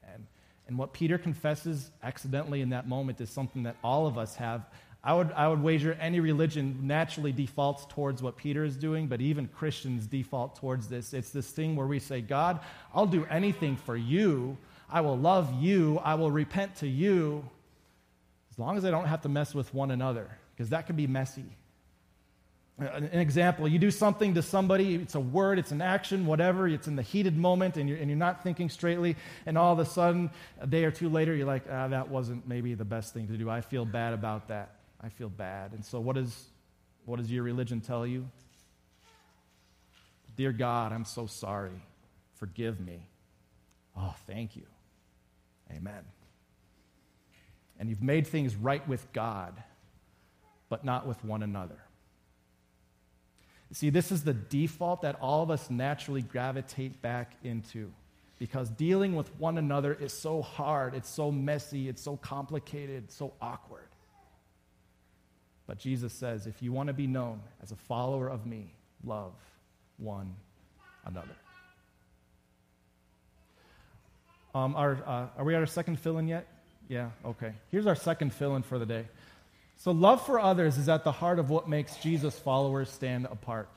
And, 0.03 0.13
and, 0.13 0.25
and 0.67 0.77
what 0.77 0.93
Peter 0.93 1.17
confesses 1.17 1.91
accidentally 2.03 2.61
in 2.61 2.69
that 2.69 2.87
moment 2.87 3.21
is 3.21 3.29
something 3.29 3.63
that 3.63 3.75
all 3.83 4.07
of 4.07 4.17
us 4.17 4.35
have. 4.35 4.65
I 5.03 5.13
would, 5.13 5.31
I 5.33 5.47
would 5.47 5.61
wager 5.61 5.93
any 6.01 6.19
religion 6.19 6.79
naturally 6.81 7.31
defaults 7.31 7.85
towards 7.85 8.23
what 8.23 8.37
Peter 8.37 8.63
is 8.63 8.75
doing, 8.75 9.07
but 9.07 9.21
even 9.21 9.47
Christians 9.47 10.07
default 10.07 10.55
towards 10.55 10.87
this. 10.87 11.13
It's 11.13 11.29
this 11.29 11.51
thing 11.51 11.75
where 11.75 11.85
we 11.85 11.99
say, 11.99 12.21
God, 12.21 12.59
I'll 12.93 13.05
do 13.05 13.25
anything 13.29 13.77
for 13.77 13.95
you. 13.95 14.57
I 14.89 15.01
will 15.01 15.17
love 15.17 15.53
you. 15.61 15.99
I 15.99 16.15
will 16.15 16.31
repent 16.31 16.75
to 16.77 16.87
you 16.87 17.47
as 18.49 18.57
long 18.57 18.77
as 18.77 18.85
I 18.85 18.89
don't 18.89 19.05
have 19.05 19.21
to 19.21 19.29
mess 19.29 19.53
with 19.53 19.73
one 19.73 19.91
another, 19.91 20.27
because 20.55 20.69
that 20.69 20.87
can 20.87 20.95
be 20.95 21.07
messy. 21.07 21.45
An 22.77 23.05
example, 23.05 23.69
you 23.69 23.79
do 23.79 23.89
something 23.89 24.33
to 24.33 24.41
somebody, 24.41 24.95
it's 24.95 25.15
a 25.15 25.19
word, 25.19 25.59
it's 25.59 25.71
an 25.71 25.81
action, 25.81 26.25
whatever, 26.25 26.67
it's 26.67 26.87
in 26.87 26.97
the 26.97 27.01
heated 27.01 27.37
moment 27.37 27.77
and 27.77 27.87
you're, 27.87 27.97
and 27.97 28.09
you're 28.09 28.17
not 28.17 28.43
thinking 28.43 28.69
straightly, 28.69 29.15
and 29.45 29.57
all 29.57 29.71
of 29.71 29.79
a 29.79 29.85
sudden, 29.85 30.29
a 30.59 30.67
day 30.67 30.83
or 30.83 30.91
two 30.91 31.07
later, 31.07 31.33
you're 31.33 31.47
like, 31.47 31.63
ah, 31.71 31.87
that 31.87 32.09
wasn't 32.09 32.45
maybe 32.45 32.73
the 32.73 32.83
best 32.83 33.13
thing 33.13 33.27
to 33.27 33.37
do. 33.37 33.49
I 33.49 33.61
feel 33.61 33.85
bad 33.85 34.13
about 34.13 34.49
that. 34.49 34.75
I 34.99 35.07
feel 35.07 35.29
bad. 35.29 35.71
And 35.71 35.85
so, 35.85 36.01
what, 36.01 36.17
is, 36.17 36.47
what 37.05 37.17
does 37.17 37.31
your 37.31 37.43
religion 37.43 37.79
tell 37.79 38.05
you? 38.05 38.27
Dear 40.35 40.51
God, 40.51 40.91
I'm 40.91 41.05
so 41.05 41.27
sorry. 41.27 41.81
Forgive 42.33 42.81
me. 42.81 43.07
Oh, 43.95 44.13
thank 44.27 44.57
you. 44.57 44.65
Amen. 45.71 46.03
And 47.79 47.87
you've 47.87 48.03
made 48.03 48.27
things 48.27 48.53
right 48.57 48.85
with 48.85 49.11
God, 49.13 49.63
but 50.67 50.83
not 50.83 51.07
with 51.07 51.23
one 51.23 51.41
another. 51.41 51.84
See, 53.71 53.89
this 53.89 54.11
is 54.11 54.23
the 54.23 54.33
default 54.33 55.01
that 55.01 55.17
all 55.19 55.43
of 55.43 55.51
us 55.51 55.69
naturally 55.69 56.21
gravitate 56.21 57.01
back 57.01 57.33
into 57.43 57.91
because 58.37 58.69
dealing 58.69 59.15
with 59.15 59.33
one 59.39 59.57
another 59.57 59.93
is 59.93 60.13
so 60.13 60.41
hard, 60.41 60.93
it's 60.93 61.09
so 61.09 61.31
messy, 61.31 61.89
it's 61.89 62.01
so 62.01 62.17
complicated, 62.17 63.11
so 63.11 63.33
awkward. 63.41 63.87
But 65.67 65.79
Jesus 65.79 66.13
says, 66.13 66.45
if 66.45 66.61
you 66.61 66.71
want 66.71 66.87
to 66.87 66.93
be 66.93 67.07
known 67.07 67.41
as 67.63 67.71
a 67.71 67.75
follower 67.75 68.29
of 68.29 68.45
me, 68.45 68.73
love 69.03 69.33
one 69.97 70.35
another. 71.05 71.35
Um, 74.53 74.75
our, 74.75 74.97
uh, 75.05 75.27
are 75.37 75.43
we 75.43 75.55
at 75.55 75.59
our 75.59 75.65
second 75.65 75.99
fill 75.99 76.17
in 76.17 76.27
yet? 76.27 76.47
Yeah, 76.87 77.09
okay. 77.25 77.53
Here's 77.71 77.87
our 77.87 77.95
second 77.95 78.33
fill 78.33 78.55
in 78.55 78.61
for 78.61 78.77
the 78.77 78.85
day. 78.85 79.07
So, 79.77 79.91
love 79.91 80.25
for 80.25 80.39
others 80.39 80.77
is 80.77 80.89
at 80.89 81.03
the 81.03 81.11
heart 81.11 81.39
of 81.39 81.49
what 81.49 81.67
makes 81.67 81.97
Jesus' 81.97 82.37
followers 82.39 82.89
stand 82.89 83.25
apart. 83.25 83.69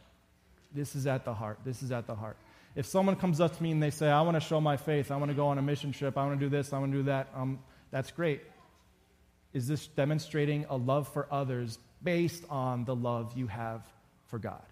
This 0.74 0.94
is 0.94 1.06
at 1.06 1.24
the 1.24 1.34
heart. 1.34 1.58
This 1.64 1.82
is 1.82 1.92
at 1.92 2.06
the 2.06 2.14
heart. 2.14 2.36
If 2.74 2.86
someone 2.86 3.16
comes 3.16 3.40
up 3.40 3.56
to 3.56 3.62
me 3.62 3.72
and 3.72 3.82
they 3.82 3.90
say, 3.90 4.08
I 4.08 4.20
want 4.22 4.36
to 4.36 4.40
show 4.40 4.60
my 4.60 4.76
faith, 4.76 5.10
I 5.10 5.16
want 5.16 5.30
to 5.30 5.34
go 5.34 5.48
on 5.48 5.58
a 5.58 5.62
mission 5.62 5.92
trip, 5.92 6.16
I 6.16 6.24
want 6.26 6.38
to 6.38 6.46
do 6.46 6.50
this, 6.50 6.72
I 6.72 6.78
want 6.78 6.92
to 6.92 6.98
do 6.98 7.04
that, 7.04 7.28
um, 7.34 7.58
that's 7.90 8.10
great. 8.10 8.42
Is 9.52 9.66
this 9.66 9.86
demonstrating 9.88 10.66
a 10.68 10.76
love 10.76 11.08
for 11.08 11.26
others 11.30 11.78
based 12.02 12.44
on 12.50 12.84
the 12.84 12.94
love 12.94 13.36
you 13.36 13.46
have 13.46 13.82
for 14.26 14.38
God? 14.38 14.62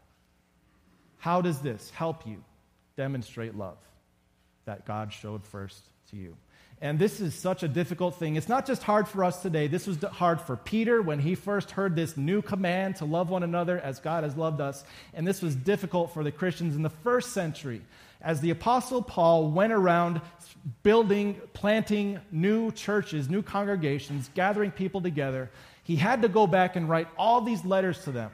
How 1.18 1.40
does 1.40 1.60
this 1.60 1.90
help 1.90 2.26
you 2.26 2.44
demonstrate 2.96 3.56
love 3.56 3.78
that 4.66 4.86
God 4.86 5.12
showed 5.12 5.44
first 5.44 5.82
to 6.10 6.16
you? 6.16 6.36
And 6.82 6.98
this 6.98 7.20
is 7.20 7.34
such 7.34 7.62
a 7.62 7.68
difficult 7.68 8.16
thing. 8.16 8.36
It's 8.36 8.50
not 8.50 8.66
just 8.66 8.82
hard 8.82 9.08
for 9.08 9.24
us 9.24 9.40
today. 9.40 9.66
This 9.66 9.86
was 9.86 9.96
hard 10.02 10.42
for 10.42 10.56
Peter 10.56 11.00
when 11.00 11.18
he 11.18 11.34
first 11.34 11.70
heard 11.70 11.96
this 11.96 12.18
new 12.18 12.42
command 12.42 12.96
to 12.96 13.06
love 13.06 13.30
one 13.30 13.42
another 13.42 13.80
as 13.80 13.98
God 13.98 14.24
has 14.24 14.36
loved 14.36 14.60
us. 14.60 14.84
And 15.14 15.26
this 15.26 15.40
was 15.40 15.56
difficult 15.56 16.12
for 16.12 16.22
the 16.22 16.32
Christians 16.32 16.76
in 16.76 16.82
the 16.82 16.90
first 16.90 17.32
century. 17.32 17.80
As 18.20 18.40
the 18.40 18.50
Apostle 18.50 19.00
Paul 19.00 19.50
went 19.50 19.72
around 19.72 20.20
building, 20.82 21.40
planting 21.54 22.20
new 22.30 22.70
churches, 22.72 23.30
new 23.30 23.42
congregations, 23.42 24.30
gathering 24.34 24.70
people 24.70 25.00
together, 25.00 25.50
he 25.82 25.96
had 25.96 26.20
to 26.22 26.28
go 26.28 26.46
back 26.46 26.76
and 26.76 26.90
write 26.90 27.08
all 27.16 27.40
these 27.40 27.64
letters 27.64 28.04
to 28.04 28.12
them. 28.12 28.30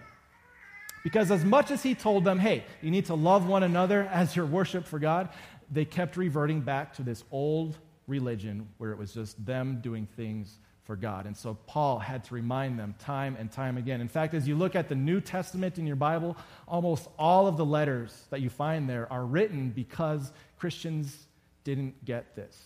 Because 1.05 1.31
as 1.31 1.45
much 1.45 1.71
as 1.71 1.83
he 1.83 1.95
told 1.95 2.25
them, 2.25 2.41
hey, 2.41 2.65
you 2.81 2.91
need 2.91 3.07
to 3.07 3.15
love 3.15 3.47
one 3.47 3.63
another 3.63 4.09
as 4.11 4.35
your 4.35 4.47
worship 4.47 4.87
for 4.87 4.99
God, 4.99 5.29
they 5.71 5.85
kept 5.85 6.17
reverting 6.17 6.61
back 6.61 6.95
to 6.95 7.03
this 7.03 7.23
old 7.31 7.77
religion 8.06 8.68
where 8.78 8.92
it 8.92 8.99
was 8.99 9.14
just 9.14 9.44
them 9.44 9.80
doing 9.80 10.06
things 10.16 10.59
for 10.85 10.97
God. 10.97 11.26
And 11.26 11.37
so 11.37 11.54
Paul 11.66 11.99
had 11.99 12.25
to 12.25 12.35
remind 12.35 12.78
them 12.78 12.94
time 12.99 13.37
and 13.38 13.50
time 13.50 13.78
again. 13.78 14.00
In 14.00 14.09
fact, 14.09 14.35
as 14.35 14.49
you 14.49 14.56
look 14.56 14.75
at 14.75 14.88
the 14.88 14.94
New 14.94 15.21
Testament 15.21 15.78
in 15.78 15.87
your 15.87 15.97
Bible, 15.97 16.37
almost 16.66 17.09
all 17.18 17.47
of 17.47 17.56
the 17.56 17.64
letters 17.64 18.25
that 18.30 18.40
you 18.40 18.50
find 18.50 18.88
there 18.88 19.11
are 19.12 19.25
written 19.25 19.71
because 19.71 20.32
Christians 20.59 21.26
didn't 21.62 22.04
get 22.04 22.35
this. 22.35 22.56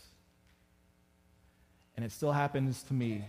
And 1.97 2.05
it 2.05 2.13
still 2.13 2.33
happens 2.33 2.83
to 2.85 2.95
me. 2.95 3.25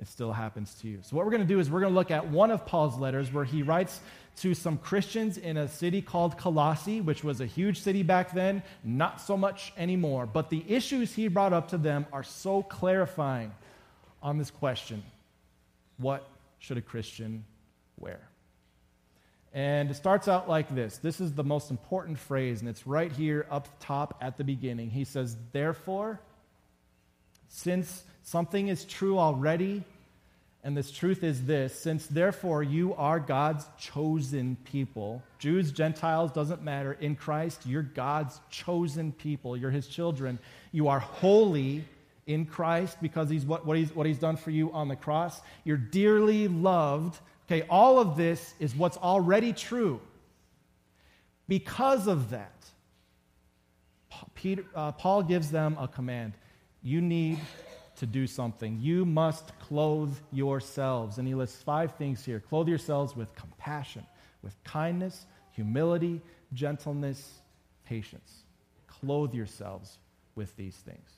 It 0.00 0.08
still 0.08 0.32
happens 0.32 0.74
to 0.76 0.88
you. 0.88 1.00
So, 1.02 1.14
what 1.14 1.26
we're 1.26 1.30
going 1.30 1.42
to 1.42 1.48
do 1.48 1.60
is 1.60 1.70
we're 1.70 1.80
going 1.80 1.92
to 1.92 1.98
look 1.98 2.10
at 2.10 2.26
one 2.28 2.50
of 2.50 2.64
Paul's 2.64 2.98
letters 2.98 3.30
where 3.32 3.44
he 3.44 3.62
writes 3.62 4.00
to 4.38 4.54
some 4.54 4.78
Christians 4.78 5.36
in 5.36 5.58
a 5.58 5.68
city 5.68 6.00
called 6.00 6.38
Colossae, 6.38 7.02
which 7.02 7.22
was 7.22 7.42
a 7.42 7.46
huge 7.46 7.80
city 7.80 8.02
back 8.02 8.32
then, 8.32 8.62
not 8.82 9.20
so 9.20 9.36
much 9.36 9.74
anymore. 9.76 10.24
But 10.24 10.48
the 10.48 10.64
issues 10.66 11.12
he 11.12 11.28
brought 11.28 11.52
up 11.52 11.68
to 11.68 11.78
them 11.78 12.06
are 12.12 12.22
so 12.22 12.62
clarifying 12.62 13.52
on 14.22 14.38
this 14.38 14.50
question 14.50 15.02
what 15.98 16.26
should 16.58 16.78
a 16.78 16.82
Christian 16.82 17.44
wear? 17.98 18.20
And 19.52 19.90
it 19.90 19.94
starts 19.94 20.28
out 20.28 20.48
like 20.48 20.74
this. 20.74 20.96
This 20.96 21.20
is 21.20 21.34
the 21.34 21.44
most 21.44 21.70
important 21.70 22.18
phrase, 22.18 22.60
and 22.60 22.70
it's 22.70 22.86
right 22.86 23.12
here 23.12 23.46
up 23.50 23.68
top 23.80 24.16
at 24.22 24.38
the 24.38 24.44
beginning. 24.44 24.88
He 24.88 25.04
says, 25.04 25.36
Therefore, 25.52 26.20
since 27.48 28.04
something 28.22 28.68
is 28.68 28.84
true 28.84 29.18
already, 29.18 29.84
And 30.62 30.76
this 30.76 30.90
truth 30.90 31.24
is 31.24 31.44
this 31.44 31.74
since 31.74 32.06
therefore 32.06 32.62
you 32.62 32.94
are 32.94 33.18
God's 33.18 33.66
chosen 33.78 34.56
people, 34.64 35.22
Jews, 35.38 35.72
Gentiles, 35.72 36.32
doesn't 36.32 36.62
matter. 36.62 36.92
In 36.94 37.16
Christ, 37.16 37.64
you're 37.64 37.82
God's 37.82 38.40
chosen 38.50 39.12
people. 39.12 39.56
You're 39.56 39.70
his 39.70 39.86
children. 39.86 40.38
You 40.72 40.88
are 40.88 41.00
holy 41.00 41.84
in 42.26 42.44
Christ 42.44 42.98
because 43.00 43.30
he's 43.30 43.46
what, 43.46 43.66
what, 43.66 43.76
he's, 43.76 43.94
what 43.94 44.06
he's 44.06 44.18
done 44.18 44.36
for 44.36 44.50
you 44.50 44.70
on 44.72 44.88
the 44.88 44.96
cross. 44.96 45.40
You're 45.64 45.78
dearly 45.78 46.46
loved. 46.46 47.18
Okay, 47.48 47.66
all 47.68 47.98
of 47.98 48.16
this 48.16 48.54
is 48.60 48.76
what's 48.76 48.96
already 48.98 49.52
true. 49.52 50.00
Because 51.48 52.06
of 52.06 52.30
that, 52.30 52.52
Peter, 54.34 54.64
uh, 54.74 54.92
Paul 54.92 55.22
gives 55.22 55.50
them 55.50 55.76
a 55.80 55.88
command. 55.88 56.34
You 56.82 57.00
need 57.00 57.38
to 58.00 58.06
do 58.06 58.26
something. 58.26 58.78
You 58.80 59.04
must 59.04 59.56
clothe 59.60 60.16
yourselves. 60.32 61.18
And 61.18 61.28
he 61.28 61.34
lists 61.34 61.62
five 61.62 61.94
things 61.94 62.24
here 62.24 62.40
clothe 62.40 62.68
yourselves 62.68 63.14
with 63.14 63.34
compassion, 63.34 64.04
with 64.42 64.54
kindness, 64.64 65.26
humility, 65.52 66.20
gentleness, 66.52 67.40
patience. 67.84 68.42
Clothe 68.86 69.34
yourselves 69.34 69.98
with 70.34 70.56
these 70.56 70.74
things. 70.74 71.10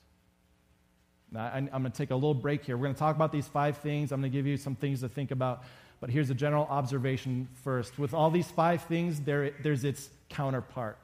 Now, 1.31 1.45
I, 1.45 1.57
am 1.57 1.67
going 1.67 1.83
to 1.85 1.89
take 1.89 2.11
a 2.11 2.15
little 2.15 2.33
break 2.33 2.65
here. 2.65 2.77
We're 2.77 2.83
going 2.83 2.95
to 2.95 2.99
talk 2.99 3.15
about 3.15 3.31
these 3.31 3.47
five 3.47 3.77
things. 3.77 4.11
I'm 4.11 4.21
going 4.21 4.31
to 4.31 4.37
give 4.37 4.45
you 4.45 4.57
some 4.57 4.75
things 4.75 4.99
to 4.99 5.09
think 5.09 5.31
about. 5.31 5.63
But 5.99 6.09
here's 6.09 6.29
a 6.29 6.35
general 6.35 6.65
observation 6.69 7.47
first. 7.63 7.97
With 7.97 8.13
all 8.13 8.29
these 8.29 8.51
five 8.51 8.83
things, 8.83 9.21
there, 9.21 9.51
there's 9.63 9.85
its 9.85 10.09
counterpart. 10.29 10.97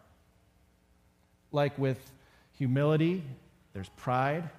Like 1.51 1.79
with 1.79 1.99
humility, 2.51 3.23
there's 3.73 3.89
pride 3.89 4.49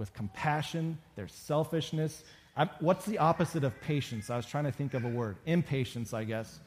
with 0.00 0.14
compassion, 0.14 0.98
there's 1.14 1.32
selfishness. 1.32 2.24
I'm, 2.56 2.70
what's 2.80 3.04
the 3.04 3.18
opposite 3.18 3.64
of 3.64 3.78
patience? 3.82 4.30
I 4.30 4.36
was 4.36 4.46
trying 4.46 4.64
to 4.64 4.72
think 4.72 4.94
of 4.94 5.04
a 5.04 5.08
word. 5.08 5.36
Impatience, 5.44 6.14
I 6.14 6.24
guess. 6.24 6.58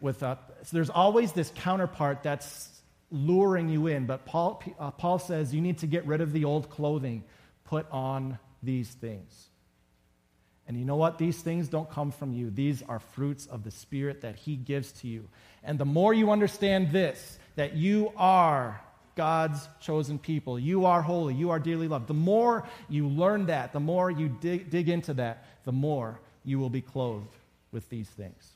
With, 0.00 0.22
uh, 0.22 0.36
so 0.62 0.70
there's 0.72 0.88
always 0.88 1.32
this 1.32 1.52
counterpart 1.54 2.22
that's 2.22 2.80
luring 3.10 3.68
you 3.68 3.86
in. 3.86 4.06
But 4.06 4.24
Paul, 4.24 4.62
uh, 4.78 4.90
Paul 4.92 5.18
says 5.18 5.54
you 5.54 5.60
need 5.60 5.78
to 5.78 5.86
get 5.86 6.06
rid 6.06 6.22
of 6.22 6.32
the 6.32 6.46
old 6.46 6.70
clothing, 6.70 7.22
put 7.64 7.86
on 7.92 8.38
these 8.62 8.88
things. 8.88 9.48
And 10.66 10.78
you 10.78 10.86
know 10.86 10.96
what? 10.96 11.18
These 11.18 11.38
things 11.42 11.68
don't 11.68 11.90
come 11.90 12.10
from 12.10 12.32
you. 12.32 12.48
These 12.50 12.82
are 12.88 12.98
fruits 12.98 13.44
of 13.44 13.62
the 13.62 13.70
Spirit 13.70 14.22
that 14.22 14.36
He 14.36 14.56
gives 14.56 14.92
to 15.02 15.06
you. 15.06 15.28
And 15.62 15.78
the 15.78 15.84
more 15.84 16.14
you 16.14 16.30
understand 16.30 16.92
this, 16.92 17.38
that 17.56 17.74
you 17.74 18.10
are 18.16 18.80
God's 19.16 19.68
chosen 19.80 20.18
people. 20.18 20.58
You 20.58 20.86
are 20.86 21.02
holy. 21.02 21.34
You 21.34 21.50
are 21.50 21.58
dearly 21.58 21.88
loved. 21.88 22.06
The 22.06 22.14
more 22.14 22.66
you 22.88 23.08
learn 23.08 23.46
that, 23.46 23.72
the 23.72 23.80
more 23.80 24.10
you 24.10 24.28
dig, 24.40 24.70
dig 24.70 24.88
into 24.88 25.14
that, 25.14 25.44
the 25.64 25.72
more 25.72 26.20
you 26.44 26.58
will 26.58 26.70
be 26.70 26.80
clothed 26.80 27.36
with 27.72 27.88
these 27.88 28.08
things. 28.08 28.50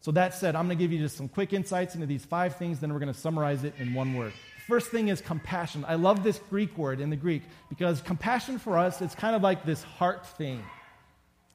So, 0.00 0.12
that 0.12 0.34
said, 0.34 0.54
I'm 0.54 0.66
going 0.66 0.78
to 0.78 0.82
give 0.82 0.92
you 0.92 1.00
just 1.00 1.16
some 1.16 1.28
quick 1.28 1.52
insights 1.52 1.94
into 1.94 2.06
these 2.06 2.24
five 2.24 2.56
things, 2.56 2.78
then 2.78 2.92
we're 2.92 3.00
going 3.00 3.12
to 3.12 3.18
summarize 3.18 3.64
it 3.64 3.74
in 3.78 3.94
one 3.94 4.14
word. 4.14 4.32
The 4.32 4.62
First 4.62 4.90
thing 4.90 5.08
is 5.08 5.20
compassion. 5.20 5.84
I 5.88 5.96
love 5.96 6.22
this 6.22 6.40
Greek 6.50 6.78
word 6.78 7.00
in 7.00 7.10
the 7.10 7.16
Greek 7.16 7.42
because 7.68 8.00
compassion 8.00 8.58
for 8.58 8.78
us, 8.78 9.02
it's 9.02 9.14
kind 9.14 9.34
of 9.34 9.42
like 9.42 9.64
this 9.64 9.82
heart 9.82 10.24
thing 10.26 10.62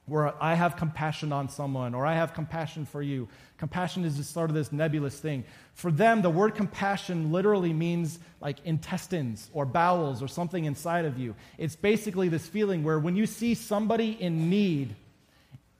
where 0.06 0.34
I 0.42 0.54
have 0.54 0.76
compassion 0.76 1.32
on 1.32 1.48
someone 1.48 1.94
or 1.94 2.04
I 2.04 2.14
have 2.14 2.34
compassion 2.34 2.84
for 2.84 3.00
you. 3.00 3.26
Compassion 3.56 4.04
is 4.04 4.16
just 4.16 4.32
sort 4.32 4.50
of 4.50 4.54
this 4.54 4.70
nebulous 4.70 5.18
thing. 5.18 5.44
For 5.72 5.90
them, 5.90 6.20
the 6.20 6.30
word 6.30 6.54
compassion 6.54 7.32
literally 7.32 7.72
means 7.72 8.18
like 8.40 8.58
intestines 8.66 9.50
or 9.54 9.64
bowels 9.64 10.22
or 10.22 10.28
something 10.28 10.66
inside 10.66 11.06
of 11.06 11.18
you. 11.18 11.34
It's 11.56 11.76
basically 11.76 12.28
this 12.28 12.46
feeling 12.46 12.84
where 12.84 12.98
when 12.98 13.16
you 13.16 13.24
see 13.24 13.54
somebody 13.54 14.20
in 14.20 14.50
need, 14.50 14.94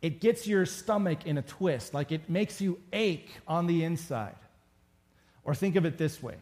it 0.00 0.20
gets 0.20 0.46
your 0.46 0.64
stomach 0.64 1.26
in 1.26 1.36
a 1.36 1.42
twist, 1.42 1.92
like 1.92 2.10
it 2.10 2.28
makes 2.30 2.60
you 2.60 2.78
ache 2.92 3.30
on 3.46 3.66
the 3.66 3.84
inside. 3.84 4.36
Or 5.44 5.54
think 5.54 5.76
of 5.76 5.84
it 5.84 5.98
this 5.98 6.22
way 6.22 6.36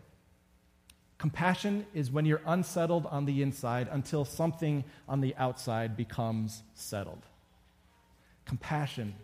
compassion 1.18 1.86
is 1.94 2.10
when 2.10 2.24
you're 2.24 2.40
unsettled 2.46 3.06
on 3.06 3.24
the 3.26 3.42
inside 3.42 3.88
until 3.92 4.24
something 4.24 4.82
on 5.08 5.20
the 5.20 5.32
outside 5.36 5.96
becomes 5.96 6.64
settled. 6.74 7.22
Compassion 8.44 9.14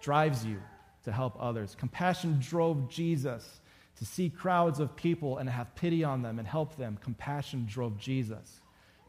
drives 0.00 0.44
you 0.44 0.60
to 1.04 1.12
help 1.12 1.36
others. 1.40 1.74
Compassion 1.78 2.38
drove 2.40 2.88
Jesus 2.88 3.60
to 3.98 4.04
see 4.04 4.30
crowds 4.30 4.78
of 4.78 4.94
people 4.94 5.38
and 5.38 5.48
have 5.48 5.74
pity 5.74 6.04
on 6.04 6.22
them 6.22 6.38
and 6.38 6.46
help 6.46 6.76
them. 6.76 6.98
Compassion 7.02 7.66
drove 7.68 7.98
Jesus 7.98 8.60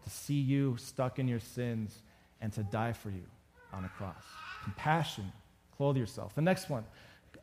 to 0.03 0.09
see 0.09 0.39
you 0.39 0.75
stuck 0.77 1.19
in 1.19 1.27
your 1.27 1.39
sins 1.39 1.95
and 2.41 2.51
to 2.53 2.63
die 2.63 2.93
for 2.93 3.09
you 3.09 3.25
on 3.73 3.85
a 3.85 3.89
cross. 3.89 4.23
Compassion, 4.63 5.31
clothe 5.77 5.97
yourself. 5.97 6.33
The 6.35 6.41
next 6.41 6.69
one, 6.69 6.85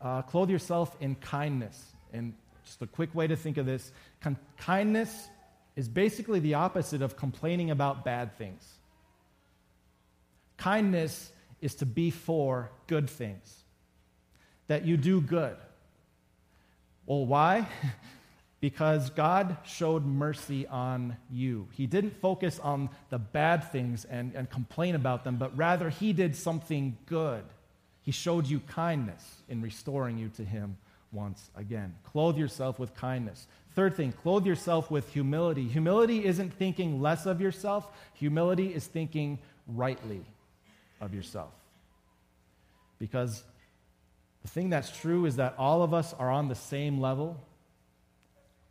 uh, 0.00 0.22
clothe 0.22 0.50
yourself 0.50 0.96
in 1.00 1.14
kindness. 1.16 1.92
And 2.12 2.34
just 2.64 2.82
a 2.82 2.86
quick 2.86 3.14
way 3.14 3.26
to 3.26 3.36
think 3.36 3.58
of 3.58 3.66
this 3.66 3.92
Con- 4.20 4.38
kindness 4.58 5.28
is 5.76 5.88
basically 5.88 6.40
the 6.40 6.54
opposite 6.54 7.02
of 7.02 7.16
complaining 7.16 7.70
about 7.70 8.04
bad 8.04 8.36
things. 8.36 8.64
Kindness 10.56 11.30
is 11.60 11.74
to 11.76 11.86
be 11.86 12.10
for 12.10 12.70
good 12.86 13.08
things, 13.08 13.64
that 14.66 14.84
you 14.84 14.96
do 14.96 15.20
good. 15.20 15.56
Well, 17.06 17.24
why? 17.24 17.68
because 18.60 19.10
God 19.10 19.56
showed 19.64 20.04
mercy 20.04 20.66
on 20.66 21.16
you. 21.30 21.68
He 21.72 21.86
didn't 21.86 22.20
focus 22.20 22.58
on 22.58 22.90
the 23.10 23.18
bad 23.18 23.70
things 23.70 24.04
and, 24.04 24.34
and 24.34 24.50
complain 24.50 24.94
about 24.94 25.24
them, 25.24 25.36
but 25.36 25.56
rather 25.56 25.90
He 25.90 26.12
did 26.12 26.34
something 26.34 26.96
good. 27.06 27.44
He 28.02 28.12
showed 28.12 28.46
you 28.46 28.60
kindness 28.60 29.42
in 29.48 29.62
restoring 29.62 30.18
you 30.18 30.30
to 30.36 30.44
Him 30.44 30.76
once 31.12 31.50
again. 31.56 31.94
Clothe 32.04 32.36
yourself 32.36 32.78
with 32.78 32.94
kindness. 32.94 33.46
Third 33.74 33.94
thing, 33.94 34.12
clothe 34.12 34.46
yourself 34.46 34.90
with 34.90 35.12
humility. 35.12 35.68
Humility 35.68 36.24
isn't 36.24 36.52
thinking 36.54 37.00
less 37.00 37.26
of 37.26 37.40
yourself, 37.40 37.88
humility 38.14 38.74
is 38.74 38.86
thinking 38.86 39.38
rightly 39.66 40.24
of 41.00 41.14
yourself. 41.14 41.52
Because 42.98 43.42
the 44.42 44.48
thing 44.48 44.70
that's 44.70 44.96
true 44.96 45.26
is 45.26 45.36
that 45.36 45.54
all 45.58 45.82
of 45.82 45.92
us 45.92 46.14
are 46.14 46.30
on 46.30 46.48
the 46.48 46.54
same 46.54 47.00
level. 47.00 47.36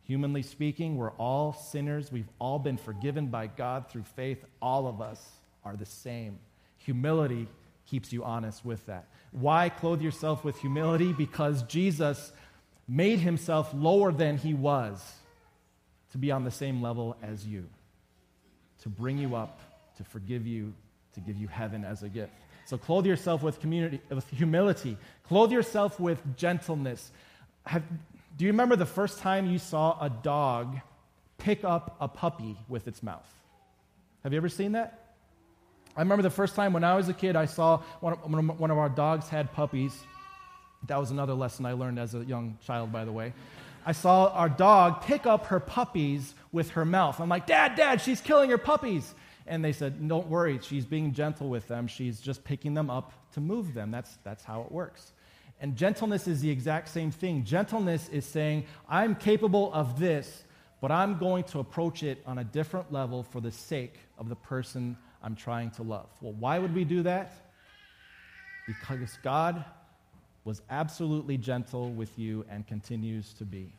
Humanly 0.04 0.42
speaking, 0.42 0.96
we're 0.96 1.12
all 1.12 1.52
sinners. 1.52 2.10
We've 2.10 2.28
all 2.38 2.58
been 2.58 2.76
forgiven 2.76 3.26
by 3.26 3.48
God 3.48 3.90
through 3.90 4.04
faith. 4.04 4.44
All 4.62 4.86
of 4.86 5.00
us 5.00 5.24
are 5.64 5.76
the 5.76 5.86
same. 5.86 6.38
Humility 6.78 7.48
keeps 7.86 8.12
you 8.12 8.24
honest 8.24 8.64
with 8.64 8.86
that. 8.86 9.06
Why 9.32 9.68
clothe 9.68 10.00
yourself 10.00 10.44
with 10.44 10.58
humility? 10.58 11.12
Because 11.12 11.62
Jesus 11.64 12.32
made 12.88 13.18
himself 13.18 13.70
lower 13.74 14.12
than 14.12 14.38
he 14.38 14.54
was 14.54 15.04
to 16.12 16.18
be 16.18 16.30
on 16.30 16.44
the 16.44 16.50
same 16.50 16.80
level 16.80 17.16
as 17.22 17.46
you, 17.46 17.66
to 18.82 18.88
bring 18.88 19.18
you 19.18 19.34
up, 19.34 19.60
to 19.96 20.04
forgive 20.04 20.46
you, 20.46 20.72
to 21.16 21.20
give 21.20 21.36
you 21.36 21.48
heaven 21.48 21.84
as 21.84 22.02
a 22.02 22.08
gift. 22.08 22.32
So 22.66 22.78
clothe 22.78 23.06
yourself 23.06 23.42
with, 23.42 23.60
community, 23.60 24.00
with 24.08 24.28
humility. 24.30 24.96
Clothe 25.28 25.52
yourself 25.52 25.98
with 25.98 26.20
gentleness. 26.36 27.10
Have, 27.64 27.82
do 28.36 28.44
you 28.44 28.50
remember 28.50 28.76
the 28.76 28.86
first 28.86 29.18
time 29.18 29.46
you 29.46 29.58
saw 29.58 29.98
a 30.00 30.10
dog 30.10 30.78
pick 31.38 31.64
up 31.64 31.96
a 32.00 32.08
puppy 32.08 32.56
with 32.68 32.86
its 32.86 33.02
mouth? 33.02 33.28
Have 34.22 34.32
you 34.32 34.36
ever 34.36 34.48
seen 34.48 34.72
that? 34.72 35.14
I 35.96 36.00
remember 36.00 36.22
the 36.22 36.30
first 36.30 36.54
time 36.54 36.72
when 36.72 36.84
I 36.84 36.96
was 36.96 37.08
a 37.08 37.14
kid, 37.14 37.36
I 37.36 37.46
saw 37.46 37.78
one 38.00 38.14
of, 38.14 38.60
one 38.60 38.70
of 38.70 38.78
our 38.78 38.88
dogs 38.88 39.28
had 39.28 39.52
puppies. 39.52 39.96
That 40.88 40.98
was 40.98 41.10
another 41.10 41.34
lesson 41.34 41.64
I 41.64 41.72
learned 41.72 41.98
as 41.98 42.14
a 42.14 42.24
young 42.24 42.58
child, 42.66 42.92
by 42.92 43.04
the 43.04 43.12
way. 43.12 43.32
I 43.86 43.92
saw 43.92 44.26
our 44.32 44.48
dog 44.48 45.02
pick 45.02 45.26
up 45.26 45.46
her 45.46 45.60
puppies 45.60 46.34
with 46.50 46.70
her 46.70 46.84
mouth. 46.84 47.20
I'm 47.20 47.28
like, 47.28 47.46
Dad, 47.46 47.76
Dad, 47.76 48.00
she's 48.00 48.20
killing 48.20 48.50
her 48.50 48.58
puppies. 48.58 49.14
And 49.46 49.64
they 49.64 49.72
said, 49.72 50.06
Don't 50.08 50.28
worry, 50.28 50.58
she's 50.62 50.84
being 50.84 51.12
gentle 51.12 51.48
with 51.48 51.68
them. 51.68 51.86
She's 51.86 52.20
just 52.20 52.44
picking 52.44 52.74
them 52.74 52.90
up 52.90 53.12
to 53.34 53.40
move 53.40 53.74
them. 53.74 53.90
That's, 53.90 54.18
that's 54.24 54.44
how 54.44 54.62
it 54.62 54.72
works. 54.72 55.12
And 55.60 55.76
gentleness 55.76 56.28
is 56.28 56.40
the 56.40 56.50
exact 56.50 56.88
same 56.88 57.10
thing. 57.10 57.44
Gentleness 57.44 58.08
is 58.10 58.26
saying, 58.26 58.64
I'm 58.88 59.14
capable 59.14 59.72
of 59.72 59.98
this, 59.98 60.44
but 60.80 60.90
I'm 60.90 61.18
going 61.18 61.44
to 61.44 61.60
approach 61.60 62.02
it 62.02 62.22
on 62.26 62.38
a 62.38 62.44
different 62.44 62.92
level 62.92 63.22
for 63.22 63.40
the 63.40 63.52
sake 63.52 63.94
of 64.18 64.28
the 64.28 64.36
person 64.36 64.96
I'm 65.22 65.34
trying 65.34 65.70
to 65.72 65.82
love. 65.82 66.08
Well, 66.20 66.34
why 66.34 66.58
would 66.58 66.74
we 66.74 66.84
do 66.84 67.02
that? 67.04 67.32
Because 68.66 69.16
God 69.22 69.64
was 70.44 70.62
absolutely 70.70 71.38
gentle 71.38 71.90
with 71.90 72.18
you 72.18 72.44
and 72.50 72.66
continues 72.66 73.32
to 73.34 73.44
be. 73.44 73.72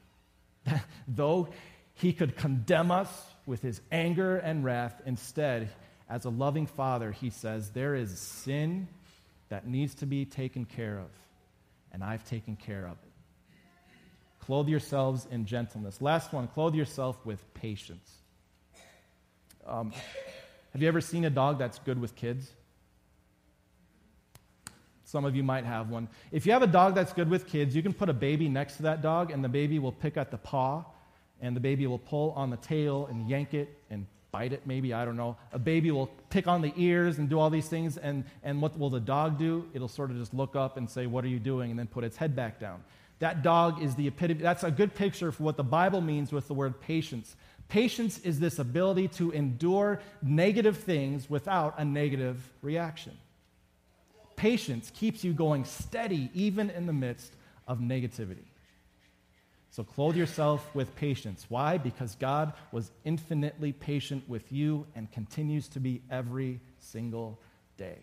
Though 1.08 1.50
he 1.94 2.12
could 2.12 2.36
condemn 2.36 2.92
us 2.92 3.10
with 3.48 3.62
his 3.64 3.82
anger 3.92 4.38
and 4.38 4.64
wrath. 4.64 5.02
Instead, 5.06 5.70
as 6.08 6.26
a 6.26 6.30
loving 6.30 6.68
father, 6.68 7.12
he 7.12 7.32
says, 7.32 7.72
There 7.72 7.96
is 7.96 8.20
sin 8.20 8.88
that 9.50 9.66
needs 9.68 9.96
to 9.96 10.06
be 10.06 10.26
taken 10.26 10.66
care 10.66 11.00
of, 11.00 11.10
and 11.92 12.04
I've 12.04 12.26
taken 12.26 12.56
care 12.56 12.86
of 12.86 12.92
it. 12.92 13.12
Clothe 14.42 14.68
yourselves 14.68 15.28
in 15.32 15.46
gentleness. 15.46 16.02
Last 16.02 16.32
one, 16.32 16.48
clothe 16.48 16.76
yourself 16.76 17.26
with 17.26 17.42
patience. 17.54 18.10
Um, 19.66 19.92
have 20.72 20.82
you 20.82 20.88
ever 20.88 21.02
seen 21.02 21.26
a 21.26 21.30
dog 21.30 21.58
that's 21.58 21.80
good 21.80 22.00
with 22.00 22.16
kids? 22.16 22.50
Some 25.04 25.24
of 25.24 25.36
you 25.36 25.44
might 25.44 25.64
have 25.64 25.90
one. 25.90 26.10
If 26.32 26.46
you 26.46 26.52
have 26.52 26.64
a 26.64 26.68
dog 26.68 26.96
that's 26.96 27.14
good 27.14 27.30
with 27.30 27.48
kids, 27.48 27.76
you 27.76 27.82
can 27.82 27.94
put 27.94 28.10
a 28.10 28.14
baby 28.14 28.50
next 28.50 28.78
to 28.78 28.84
that 28.84 29.02
dog, 29.02 29.32
and 29.32 29.44
the 29.44 29.50
baby 29.50 29.80
will 29.80 29.92
pick 29.94 30.18
at 30.18 30.32
the 30.32 30.38
paw, 30.38 30.84
and 31.42 31.56
the 31.56 31.60
baby 31.60 31.88
will 31.88 32.00
pull 32.00 32.32
on 32.32 32.50
the 32.50 32.58
tail 32.58 33.08
and 33.08 33.30
yank 33.30 33.54
it 33.54 33.78
and 33.90 34.06
bite 34.32 34.54
it, 34.54 34.62
maybe, 34.66 34.94
I 34.94 35.06
don't 35.06 35.16
know. 35.16 35.38
A 35.54 35.60
baby 35.60 35.92
will 35.92 36.08
pick 36.30 36.48
on 36.48 36.62
the 36.62 36.74
ears 36.76 37.18
and 37.18 37.30
do 37.30 37.40
all 37.40 37.50
these 37.50 37.68
things, 37.68 37.98
and, 37.98 38.24
and 38.44 38.62
what 38.62 38.78
will 38.78 38.90
the 38.90 39.00
dog 39.00 39.38
do? 39.38 39.68
It'll 39.74 39.88
sort 39.88 40.12
of 40.12 40.18
just 40.18 40.34
look 40.34 40.56
up 40.56 40.78
and 40.78 40.90
say, 40.90 41.08
What 41.08 41.24
are 41.24 41.30
you 41.30 41.40
doing? 41.40 41.72
and 41.72 41.80
then 41.80 41.88
put 41.88 42.04
its 42.04 42.18
head 42.18 42.36
back 42.36 42.60
down. 42.60 42.84
That 43.20 43.42
dog 43.42 43.82
is 43.82 43.96
the 43.96 44.08
epitome, 44.08 44.42
that's 44.42 44.64
a 44.64 44.72
good 44.72 44.94
picture 44.94 45.32
for 45.32 45.44
what 45.44 45.58
the 45.58 45.64
Bible 45.64 46.02
means 46.02 46.32
with 46.32 46.48
the 46.48 46.54
word 46.54 46.80
patience. 46.80 47.36
Patience 47.68 48.20
is 48.20 48.40
this 48.40 48.60
ability 48.60 49.10
to 49.10 49.32
endure 49.32 50.00
negative 50.22 50.78
things 50.78 51.30
without 51.30 51.76
a 51.78 51.84
negative 51.84 52.54
reaction. 52.62 53.18
Patience 54.36 54.92
keeps 54.94 55.24
you 55.24 55.34
going 55.34 55.66
steady 55.66 56.30
even 56.34 56.70
in 56.70 56.86
the 56.86 56.94
midst 56.94 57.34
of 57.68 57.80
negativity. 57.80 58.46
So 59.70 59.84
clothe 59.84 60.16
yourself 60.16 60.74
with 60.74 60.96
patience. 60.96 61.46
Why? 61.50 61.78
Because 61.78 62.16
God 62.16 62.54
was 62.72 62.92
infinitely 63.06 63.74
patient 63.74 64.28
with 64.28 64.52
you 64.52 64.88
and 64.96 65.12
continues 65.12 65.68
to 65.70 65.80
be 65.80 66.02
every 66.10 66.62
single 66.80 67.40
day. 67.78 68.00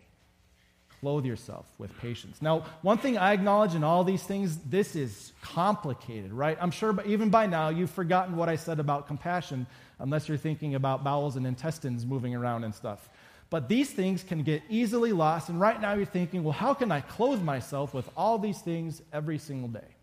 Clothe 1.00 1.24
yourself 1.24 1.66
with 1.78 1.96
patience. 1.98 2.40
Now, 2.40 2.64
one 2.82 2.98
thing 2.98 3.18
I 3.18 3.32
acknowledge 3.32 3.74
in 3.74 3.84
all 3.84 4.04
these 4.04 4.22
things, 4.22 4.56
this 4.58 4.94
is 4.94 5.32
complicated, 5.42 6.32
right? 6.32 6.56
I'm 6.60 6.70
sure 6.70 6.96
even 7.04 7.28
by 7.28 7.46
now 7.46 7.68
you've 7.70 7.90
forgotten 7.90 8.36
what 8.36 8.48
I 8.48 8.56
said 8.56 8.80
about 8.80 9.06
compassion, 9.06 9.66
unless 9.98 10.28
you're 10.28 10.38
thinking 10.38 10.74
about 10.76 11.04
bowels 11.04 11.36
and 11.36 11.46
intestines 11.46 12.06
moving 12.06 12.34
around 12.34 12.64
and 12.64 12.74
stuff. 12.74 13.10
But 13.50 13.68
these 13.68 13.90
things 13.90 14.22
can 14.22 14.42
get 14.42 14.62
easily 14.70 15.12
lost, 15.12 15.48
and 15.48 15.60
right 15.60 15.80
now 15.80 15.94
you're 15.94 16.06
thinking, 16.06 16.42
well, 16.42 16.52
how 16.52 16.72
can 16.72 16.90
I 16.90 17.00
clothe 17.00 17.42
myself 17.42 17.92
with 17.92 18.08
all 18.16 18.38
these 18.38 18.60
things 18.60 19.02
every 19.12 19.38
single 19.38 19.68
day? 19.68 19.94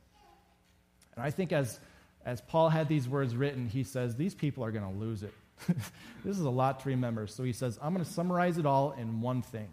And 1.16 1.24
I 1.24 1.32
think 1.32 1.52
as, 1.52 1.80
as 2.26 2.42
Paul 2.42 2.70
had 2.70 2.88
these 2.88 3.08
words 3.08 3.36
written, 3.36 3.68
he 3.68 3.84
says, 3.84 4.16
these 4.16 4.36
people 4.36 4.64
are 4.64 4.72
going 4.72 4.90
to 4.90 5.00
lose 5.00 5.24
it. 5.24 5.34
this 6.26 6.38
is 6.38 6.42
a 6.42 6.50
lot 6.50 6.80
to 6.82 6.90
remember. 6.90 7.28
So 7.28 7.44
he 7.44 7.54
says, 7.54 7.78
I'm 7.82 7.94
going 7.94 8.06
to 8.06 8.12
summarize 8.12 8.58
it 8.58 8.66
all 8.66 8.94
in 8.94 9.22
one 9.22 9.42
thing. 9.42 9.70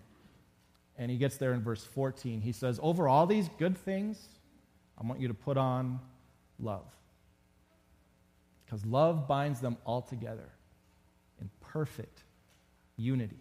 And 0.98 1.11
he 1.11 1.16
gets 1.16 1.37
there 1.37 1.53
in 1.53 1.62
verse 1.62 1.85
14. 1.85 2.40
He 2.40 2.53
says, 2.53 2.81
Over 2.83 3.09
all 3.09 3.27
these 3.27 3.48
good 3.59 3.77
things, 3.79 4.29
I 4.98 5.07
want 5.07 5.20
you 5.20 5.29
to 5.29 5.35
put 5.35 5.57
on 5.57 6.01
love. 6.59 6.87
Because 8.64 8.85
love 8.85 9.29
binds 9.29 9.61
them 9.61 9.77
all 9.85 10.03
together 10.03 10.48
in 11.40 11.48
perfect 11.61 12.24
unity. 12.96 13.38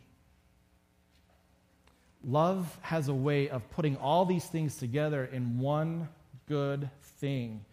Love 2.24 2.78
has 2.82 3.08
a 3.08 3.14
way 3.14 3.50
of 3.50 3.70
putting 3.72 3.98
all 3.98 4.26
these 4.26 4.46
things 4.46 4.78
together 4.78 5.26
in 5.26 5.60
one 5.60 6.08
good 6.48 6.90
thing. 7.20 7.66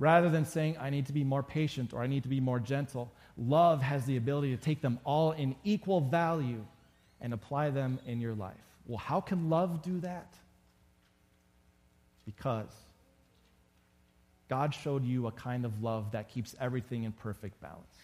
Rather 0.00 0.30
than 0.30 0.46
saying, 0.46 0.76
I 0.80 0.88
need 0.88 1.06
to 1.06 1.12
be 1.12 1.24
more 1.24 1.42
patient 1.42 1.92
or 1.92 2.02
I 2.02 2.06
need 2.06 2.22
to 2.22 2.28
be 2.30 2.40
more 2.40 2.58
gentle, 2.58 3.12
love 3.36 3.82
has 3.82 4.06
the 4.06 4.16
ability 4.16 4.56
to 4.56 4.62
take 4.62 4.80
them 4.80 4.98
all 5.04 5.32
in 5.32 5.54
equal 5.62 6.00
value 6.00 6.64
and 7.20 7.34
apply 7.34 7.68
them 7.68 8.00
in 8.06 8.18
your 8.18 8.34
life. 8.34 8.56
Well, 8.86 8.96
how 8.96 9.20
can 9.20 9.50
love 9.50 9.82
do 9.82 10.00
that? 10.00 10.32
Because 12.24 12.70
God 14.48 14.74
showed 14.74 15.04
you 15.04 15.26
a 15.26 15.32
kind 15.32 15.66
of 15.66 15.82
love 15.82 16.12
that 16.12 16.30
keeps 16.30 16.56
everything 16.58 17.04
in 17.04 17.12
perfect 17.12 17.60
balance. 17.60 17.98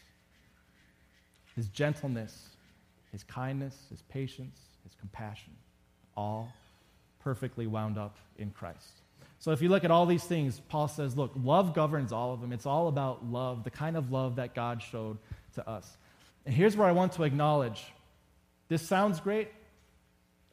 His 1.55 1.69
gentleness, 1.69 2.51
his 3.11 3.25
kindness, 3.25 3.75
his 3.89 4.03
patience, 4.03 4.61
his 4.85 4.95
compassion, 5.01 5.55
all 6.15 6.53
perfectly 7.21 7.67
wound 7.67 7.97
up 7.97 8.19
in 8.37 8.51
Christ. 8.51 9.01
So 9.38 9.53
if 9.53 9.62
you 9.62 9.68
look 9.68 9.85
at 9.85 9.90
all 9.90 10.07
these 10.07 10.25
things, 10.25 10.61
Paul 10.68 10.88
says, 10.88 11.16
look, 11.16 11.33
love 11.37 11.75
governs 11.75 12.12
all 12.12 12.33
of 12.33 12.40
them. 12.40 12.53
It's 12.53 12.66
all 12.66 12.88
about 12.88 13.25
love, 13.25 13.64
the 13.64 13.70
kind 13.70 13.96
of 13.96 14.11
love 14.11 14.37
that 14.37 14.55
God 14.55 14.83
showed 14.83 15.18
to 15.55 15.68
us. 15.68 15.96
And 16.44 16.55
here's 16.55 16.77
where 16.77 16.88
I 16.88 16.92
want 16.92 17.12
to 17.14 17.25
acknowledge 17.25 17.85
this 18.68 18.83
sounds 18.83 19.20
great. 19.20 19.49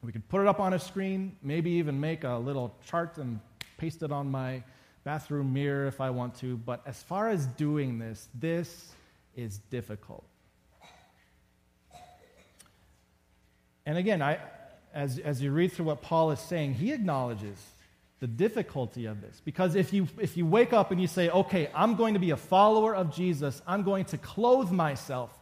We 0.04 0.12
could 0.12 0.28
put 0.28 0.42
it 0.42 0.48
up 0.48 0.60
on 0.60 0.74
a 0.74 0.80
screen, 0.80 1.38
maybe 1.42 1.72
even 1.72 2.00
make 2.00 2.24
a 2.24 2.36
little 2.36 2.76
chart 2.86 3.18
and 3.18 3.40
paste 3.78 4.04
it 4.04 4.12
on 4.12 4.30
my 4.30 4.64
bathroom 5.04 5.54
mirror 5.54 5.88
if 5.88 6.02
I 6.02 6.10
want 6.10 6.36
to. 6.40 6.58
But 6.58 6.82
as 6.86 7.02
far 7.02 7.30
as 7.30 7.46
doing 7.46 8.00
this, 8.00 8.28
this 8.36 8.92
is 9.36 9.58
difficult. 9.70 10.26
And 13.86 13.98
again, 13.98 14.22
I, 14.22 14.40
as, 14.94 15.20
as 15.20 15.42
you 15.42 15.52
read 15.52 15.72
through 15.72 15.86
what 15.86 16.02
Paul 16.02 16.32
is 16.32 16.40
saying, 16.40 16.76
he 16.76 16.92
acknowledges 16.94 17.58
the 18.24 18.28
difficulty 18.28 19.06
of 19.06 19.20
this. 19.20 19.42
Because 19.44 19.76
if 19.76 19.92
you, 19.92 20.08
if 20.18 20.38
you 20.38 20.46
wake 20.46 20.72
up 20.72 20.92
and 20.92 21.02
you 21.02 21.08
say, 21.08 21.30
okay, 21.30 21.70
I'm 21.76 21.96
going 21.96 22.14
to 22.14 22.22
be 22.22 22.30
a 22.30 22.38
follower 22.38 22.96
of 22.96 23.14
Jesus, 23.14 23.62
I'm 23.68 23.84
going 23.84 24.06
to 24.06 24.18
clothe 24.18 24.72
myself 24.72 25.38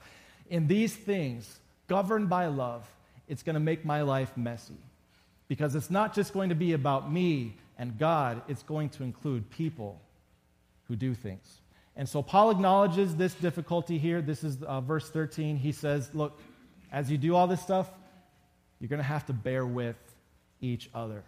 in 0.50 0.66
these 0.66 0.96
things 0.96 1.60
governed 1.88 2.28
by 2.28 2.48
love, 2.48 2.92
it's 3.28 3.44
going 3.44 3.54
to 3.54 3.60
make 3.60 3.86
my 3.86 4.02
life 4.02 4.36
messy. 4.36 4.80
Because 5.48 5.76
it's 5.76 5.92
not 5.92 6.16
just 6.16 6.34
going 6.34 6.50
to 6.50 6.56
be 6.56 6.74
about 6.74 7.14
me 7.14 7.56
and 7.78 8.00
God, 8.00 8.42
it's 8.48 8.64
going 8.64 8.90
to 8.90 9.04
include 9.04 9.48
people 9.52 10.02
who 10.88 10.96
do 10.96 11.14
things. 11.14 11.62
And 11.96 12.10
so 12.10 12.24
Paul 12.24 12.50
acknowledges 12.50 13.16
this 13.16 13.36
difficulty 13.36 14.00
here. 14.00 14.24
This 14.24 14.44
is 14.44 14.64
uh, 14.64 14.82
verse 14.82 15.08
13. 15.08 15.56
He 15.58 15.72
says, 15.72 16.10
Look, 16.16 16.40
as 16.92 17.12
you 17.12 17.20
do 17.20 17.36
all 17.36 17.46
this 17.46 17.62
stuff, 17.62 17.92
you're 18.80 18.90
going 18.90 18.98
to 18.98 19.04
have 19.04 19.28
to 19.28 19.34
bear 19.34 19.68
with 19.68 19.98
each 20.62 20.90
other. 20.96 21.24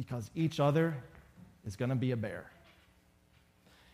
Because 0.00 0.30
each 0.34 0.60
other 0.60 0.96
is 1.66 1.76
going 1.76 1.90
to 1.90 1.94
be 1.94 2.12
a 2.12 2.16
bear. 2.16 2.50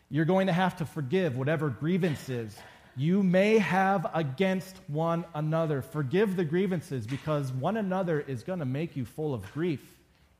You're 0.09 0.23
going 0.23 0.47
to 0.47 0.53
have 0.53 0.77
to 0.77 0.85
forgive 0.85 1.35
whatever 1.35 1.69
grievances 1.69 2.57
you 2.95 3.21
may 3.21 3.57
have 3.57 4.09
against 4.13 4.77
one 4.87 5.25
another. 5.35 5.81
Forgive 5.81 6.37
the 6.37 6.45
grievances 6.45 7.05
because 7.05 7.51
one 7.51 7.75
another 7.75 8.21
is 8.21 8.41
going 8.43 8.59
to 8.59 8.65
make 8.65 8.95
you 8.95 9.03
full 9.03 9.33
of 9.33 9.51
grief. 9.51 9.81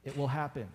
It 0.06 0.18
will 0.18 0.30
happen. 0.30 0.70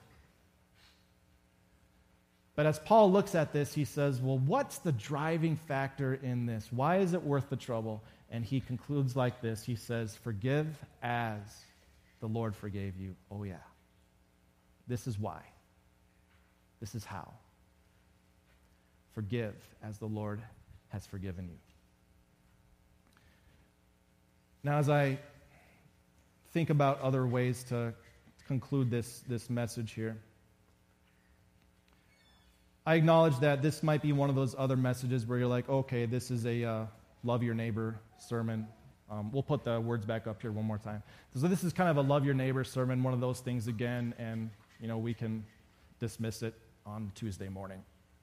But 2.54 2.66
as 2.66 2.78
Paul 2.78 3.10
looks 3.10 3.34
at 3.34 3.54
this, 3.54 3.72
he 3.72 3.86
says, 3.86 4.20
Well, 4.20 4.36
what's 4.36 4.76
the 4.76 4.92
driving 4.92 5.56
factor 5.56 6.20
in 6.22 6.44
this? 6.44 6.68
Why 6.70 6.98
is 6.98 7.14
it 7.14 7.22
worth 7.22 7.48
the 7.48 7.56
trouble? 7.56 8.02
And 8.30 8.44
he 8.44 8.60
concludes 8.60 9.16
like 9.16 9.40
this 9.40 9.64
He 9.64 9.74
says, 9.74 10.14
Forgive 10.16 10.66
as 11.02 11.40
the 12.20 12.28
Lord 12.28 12.54
forgave 12.54 12.98
you. 13.00 13.16
Oh, 13.30 13.44
yeah. 13.44 13.54
This 14.92 15.06
is 15.06 15.18
why. 15.18 15.40
This 16.78 16.94
is 16.94 17.02
how. 17.02 17.32
Forgive 19.14 19.54
as 19.82 19.96
the 19.96 20.04
Lord 20.04 20.42
has 20.90 21.06
forgiven 21.06 21.48
you. 21.48 21.56
Now, 24.62 24.76
as 24.76 24.90
I 24.90 25.18
think 26.52 26.68
about 26.68 27.00
other 27.00 27.26
ways 27.26 27.64
to 27.70 27.94
conclude 28.46 28.90
this, 28.90 29.24
this 29.26 29.48
message 29.48 29.92
here, 29.92 30.18
I 32.84 32.96
acknowledge 32.96 33.38
that 33.38 33.62
this 33.62 33.82
might 33.82 34.02
be 34.02 34.12
one 34.12 34.28
of 34.28 34.36
those 34.36 34.54
other 34.58 34.76
messages 34.76 35.24
where 35.24 35.38
you're 35.38 35.48
like, 35.48 35.70
okay, 35.70 36.04
this 36.04 36.30
is 36.30 36.44
a 36.44 36.64
uh, 36.64 36.86
love 37.24 37.42
your 37.42 37.54
neighbor 37.54 37.98
sermon. 38.18 38.68
Um, 39.10 39.32
we'll 39.32 39.42
put 39.42 39.64
the 39.64 39.80
words 39.80 40.04
back 40.04 40.26
up 40.26 40.42
here 40.42 40.52
one 40.52 40.66
more 40.66 40.76
time. 40.76 41.02
So 41.34 41.48
this 41.48 41.64
is 41.64 41.72
kind 41.72 41.88
of 41.88 41.96
a 41.96 42.02
love 42.02 42.26
your 42.26 42.34
neighbor 42.34 42.62
sermon, 42.62 43.02
one 43.02 43.14
of 43.14 43.20
those 43.20 43.40
things 43.40 43.68
again, 43.68 44.12
and 44.18 44.50
you 44.82 44.88
know 44.88 44.98
we 44.98 45.14
can 45.14 45.44
dismiss 45.98 46.42
it 46.42 46.52
on 46.84 47.10
Tuesday 47.14 47.48
morning 47.48 47.82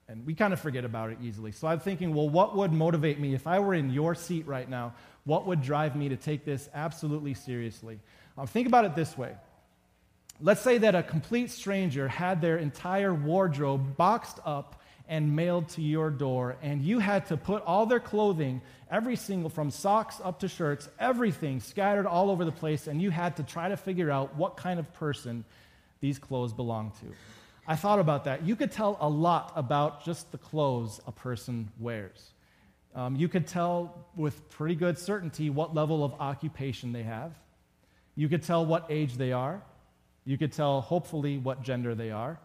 and 0.09 0.25
we 0.25 0.33
kind 0.33 0.53
of 0.53 0.59
forget 0.59 0.83
about 0.83 1.11
it 1.11 1.19
easily. 1.21 1.51
So 1.51 1.67
I'm 1.67 1.79
thinking, 1.79 2.15
well, 2.15 2.27
what 2.27 2.57
would 2.57 2.73
motivate 2.73 3.19
me? 3.19 3.35
If 3.35 3.45
I 3.45 3.59
were 3.59 3.75
in 3.75 3.91
your 3.91 4.15
seat 4.15 4.47
right 4.47 4.67
now, 4.67 4.93
what 5.23 5.45
would 5.45 5.61
drive 5.61 5.95
me 5.95 6.09
to 6.09 6.17
take 6.17 6.43
this 6.43 6.67
absolutely 6.73 7.35
seriously? 7.35 7.99
Um, 8.35 8.47
think 8.47 8.67
about 8.67 8.85
it 8.85 8.95
this 8.95 9.15
way. 9.15 9.35
Let's 10.41 10.61
say 10.61 10.79
that 10.79 10.95
a 10.95 11.03
complete 11.03 11.51
stranger 11.51 12.07
had 12.07 12.41
their 12.41 12.57
entire 12.57 13.13
wardrobe 13.13 13.97
boxed 13.97 14.39
up 14.45 14.81
and 15.07 15.35
mailed 15.35 15.69
to 15.69 15.81
your 15.81 16.09
door, 16.09 16.55
and 16.61 16.81
you 16.81 16.99
had 16.99 17.27
to 17.27 17.37
put 17.37 17.63
all 17.63 17.85
their 17.85 17.99
clothing, 17.99 18.61
every 18.89 19.15
single, 19.15 19.49
from 19.49 19.69
socks 19.69 20.21
up 20.23 20.39
to 20.39 20.47
shirts, 20.47 20.87
everything 20.99 21.59
scattered 21.59 22.05
all 22.05 22.29
over 22.31 22.45
the 22.45 22.51
place, 22.51 22.87
and 22.87 23.01
you 23.01 23.09
had 23.09 23.35
to 23.35 23.43
try 23.43 23.69
to 23.69 23.77
figure 23.77 24.09
out 24.09 24.35
what 24.35 24.55
kind 24.55 24.79
of 24.79 24.91
person 24.93 25.43
these 26.01 26.19
clothes 26.19 26.53
belong 26.53 26.91
to. 27.01 27.07
I 27.67 27.75
thought 27.75 27.99
about 27.99 28.23
that. 28.23 28.45
You 28.45 28.55
could 28.55 28.71
tell 28.71 28.97
a 28.99 29.07
lot 29.07 29.53
about 29.55 30.03
just 30.03 30.31
the 30.31 30.37
clothes 30.37 30.99
a 31.05 31.11
person 31.11 31.69
wears. 31.79 32.31
Um, 32.95 33.15
you 33.15 33.27
could 33.27 33.45
tell 33.45 34.07
with 34.15 34.49
pretty 34.49 34.75
good 34.75 34.97
certainty 34.97 35.49
what 35.49 35.75
level 35.75 36.03
of 36.03 36.13
occupation 36.19 36.91
they 36.91 37.03
have. 37.03 37.31
You 38.15 38.27
could 38.27 38.43
tell 38.43 38.65
what 38.65 38.87
age 38.89 39.15
they 39.15 39.31
are. 39.31 39.61
You 40.25 40.37
could 40.37 40.51
tell, 40.51 40.81
hopefully, 40.81 41.37
what 41.37 41.61
gender 41.61 41.95
they 41.95 42.11
are. 42.11 42.39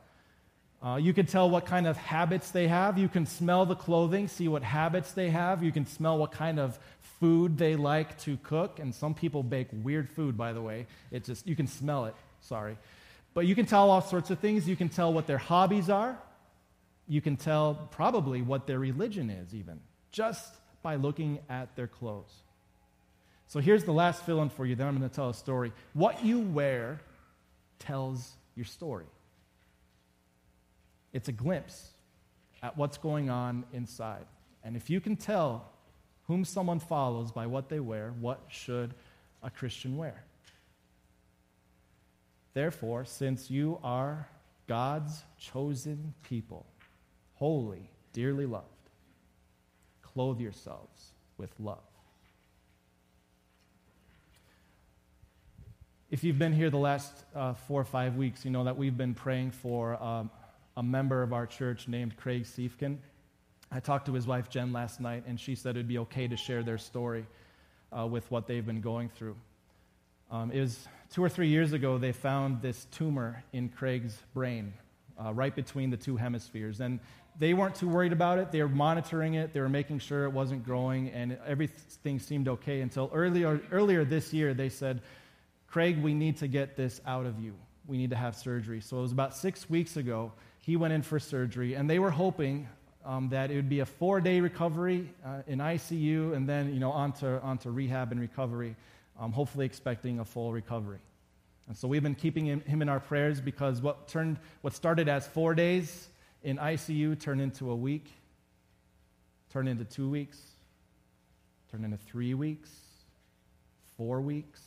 Uh, 0.82 0.96
you 0.96 1.14
could 1.14 1.28
tell 1.28 1.48
what 1.48 1.64
kind 1.64 1.86
of 1.86 1.96
habits 1.96 2.50
they 2.50 2.68
have. 2.68 2.98
You 2.98 3.08
can 3.08 3.24
smell 3.24 3.64
the 3.64 3.74
clothing, 3.74 4.28
see 4.28 4.48
what 4.48 4.62
habits 4.62 5.12
they 5.12 5.30
have. 5.30 5.62
You 5.62 5.72
can 5.72 5.86
smell 5.86 6.18
what 6.18 6.30
kind 6.30 6.60
of 6.60 6.78
food 7.18 7.56
they 7.56 7.74
like 7.74 8.18
to 8.20 8.36
cook. 8.42 8.78
And 8.78 8.94
some 8.94 9.14
people 9.14 9.42
bake 9.42 9.68
weird 9.72 10.10
food, 10.10 10.36
by 10.36 10.52
the 10.52 10.60
way. 10.60 10.86
It 11.10 11.24
just, 11.24 11.46
you 11.46 11.56
can 11.56 11.66
smell 11.66 12.04
it. 12.04 12.14
Sorry. 12.42 12.76
But 13.34 13.46
you 13.46 13.54
can 13.54 13.66
tell 13.66 13.90
all 13.90 14.00
sorts 14.00 14.30
of 14.30 14.38
things. 14.38 14.68
You 14.68 14.76
can 14.76 14.88
tell 14.88 15.12
what 15.12 15.26
their 15.26 15.38
hobbies 15.38 15.90
are. 15.90 16.16
You 17.06 17.20
can 17.20 17.36
tell 17.36 17.88
probably 17.90 18.40
what 18.40 18.66
their 18.66 18.78
religion 18.78 19.28
is, 19.28 19.54
even, 19.54 19.80
just 20.10 20.54
by 20.82 20.94
looking 20.94 21.40
at 21.50 21.74
their 21.76 21.88
clothes. 21.88 22.32
So 23.46 23.60
here's 23.60 23.84
the 23.84 23.92
last 23.92 24.24
fill 24.24 24.40
in 24.40 24.48
for 24.48 24.64
you. 24.64 24.74
Then 24.74 24.86
I'm 24.86 24.96
going 24.96 25.08
to 25.08 25.14
tell 25.14 25.30
a 25.30 25.34
story. 25.34 25.72
What 25.92 26.24
you 26.24 26.40
wear 26.40 27.00
tells 27.78 28.32
your 28.54 28.64
story, 28.64 29.06
it's 31.12 31.28
a 31.28 31.32
glimpse 31.32 31.90
at 32.62 32.76
what's 32.78 32.96
going 32.96 33.28
on 33.28 33.64
inside. 33.72 34.24
And 34.62 34.76
if 34.76 34.88
you 34.88 35.00
can 35.00 35.16
tell 35.16 35.70
whom 36.26 36.44
someone 36.44 36.78
follows 36.78 37.30
by 37.32 37.46
what 37.46 37.68
they 37.68 37.80
wear, 37.80 38.14
what 38.20 38.40
should 38.48 38.94
a 39.42 39.50
Christian 39.50 39.96
wear? 39.96 40.24
Therefore, 42.54 43.04
since 43.04 43.50
you 43.50 43.78
are 43.82 44.28
God's 44.68 45.24
chosen 45.38 46.14
people, 46.22 46.64
holy, 47.34 47.90
dearly 48.12 48.46
loved, 48.46 48.68
clothe 50.02 50.40
yourselves 50.40 51.12
with 51.36 51.50
love. 51.58 51.82
If 56.10 56.22
you've 56.22 56.38
been 56.38 56.52
here 56.52 56.70
the 56.70 56.76
last 56.76 57.12
uh, 57.34 57.54
four 57.54 57.80
or 57.80 57.84
five 57.84 58.14
weeks, 58.14 58.44
you 58.44 58.52
know 58.52 58.62
that 58.62 58.76
we've 58.76 58.96
been 58.96 59.14
praying 59.14 59.50
for 59.50 60.00
um, 60.00 60.30
a 60.76 60.82
member 60.82 61.24
of 61.24 61.32
our 61.32 61.46
church 61.46 61.88
named 61.88 62.16
Craig 62.16 62.44
Siefkin. 62.44 62.98
I 63.72 63.80
talked 63.80 64.06
to 64.06 64.12
his 64.12 64.28
wife 64.28 64.48
Jen 64.48 64.72
last 64.72 65.00
night, 65.00 65.24
and 65.26 65.40
she 65.40 65.56
said 65.56 65.70
it'd 65.70 65.88
be 65.88 65.98
okay 65.98 66.28
to 66.28 66.36
share 66.36 66.62
their 66.62 66.78
story 66.78 67.26
uh, 67.90 68.06
with 68.06 68.30
what 68.30 68.46
they've 68.46 68.64
been 68.64 68.80
going 68.80 69.08
through. 69.08 69.34
Um, 70.30 70.50
it 70.50 70.60
was 70.60 70.88
two 71.10 71.22
or 71.22 71.28
three 71.28 71.48
years 71.48 71.72
ago, 71.72 71.98
they 71.98 72.12
found 72.12 72.62
this 72.62 72.86
tumor 72.86 73.44
in 73.52 73.68
Craig's 73.68 74.16
brain, 74.32 74.72
uh, 75.22 75.32
right 75.32 75.54
between 75.54 75.90
the 75.90 75.96
two 75.96 76.16
hemispheres. 76.16 76.80
And 76.80 77.00
they 77.38 77.54
weren't 77.54 77.74
too 77.74 77.88
worried 77.88 78.12
about 78.12 78.38
it. 78.38 78.52
They 78.52 78.62
were 78.62 78.68
monitoring 78.68 79.34
it, 79.34 79.52
they 79.52 79.60
were 79.60 79.68
making 79.68 79.98
sure 79.98 80.24
it 80.24 80.32
wasn't 80.32 80.64
growing, 80.64 81.10
and 81.10 81.38
everything 81.46 82.18
seemed 82.18 82.48
okay 82.48 82.80
until 82.80 83.10
earlier, 83.12 83.60
earlier 83.70 84.04
this 84.04 84.32
year 84.32 84.54
they 84.54 84.68
said, 84.68 85.02
Craig, 85.66 86.02
we 86.02 86.14
need 86.14 86.36
to 86.38 86.48
get 86.48 86.76
this 86.76 87.00
out 87.06 87.26
of 87.26 87.40
you. 87.40 87.54
We 87.86 87.98
need 87.98 88.10
to 88.10 88.16
have 88.16 88.36
surgery. 88.36 88.80
So 88.80 88.98
it 88.98 89.02
was 89.02 89.12
about 89.12 89.36
six 89.36 89.68
weeks 89.68 89.96
ago, 89.96 90.32
he 90.60 90.76
went 90.76 90.94
in 90.94 91.02
for 91.02 91.18
surgery, 91.18 91.74
and 91.74 91.90
they 91.90 91.98
were 91.98 92.10
hoping 92.10 92.68
um, 93.04 93.28
that 93.30 93.50
it 93.50 93.56
would 93.56 93.68
be 93.68 93.80
a 93.80 93.86
four 93.86 94.20
day 94.20 94.40
recovery 94.40 95.10
uh, 95.24 95.42
in 95.46 95.58
ICU 95.58 96.34
and 96.34 96.48
then 96.48 96.72
you 96.72 96.80
know, 96.80 96.90
onto, 96.90 97.26
onto 97.26 97.70
rehab 97.70 98.12
and 98.12 98.20
recovery, 98.20 98.76
um, 99.18 99.32
hopefully 99.32 99.66
expecting 99.66 100.18
a 100.20 100.24
full 100.24 100.52
recovery. 100.52 101.00
And 101.66 101.76
so 101.76 101.88
we've 101.88 102.02
been 102.02 102.14
keeping 102.14 102.46
him, 102.46 102.60
him 102.60 102.82
in 102.82 102.88
our 102.88 103.00
prayers 103.00 103.40
because 103.40 103.80
what, 103.80 104.08
turned, 104.08 104.38
what 104.60 104.74
started 104.74 105.08
as 105.08 105.26
four 105.26 105.54
days 105.54 106.08
in 106.42 106.58
ICU 106.58 107.18
turned 107.18 107.40
into 107.40 107.70
a 107.70 107.76
week, 107.76 108.10
turned 109.50 109.68
into 109.68 109.84
two 109.84 110.10
weeks, 110.10 110.38
turned 111.70 111.84
into 111.84 111.96
three 111.96 112.34
weeks, 112.34 112.70
four 113.96 114.20
weeks, 114.20 114.60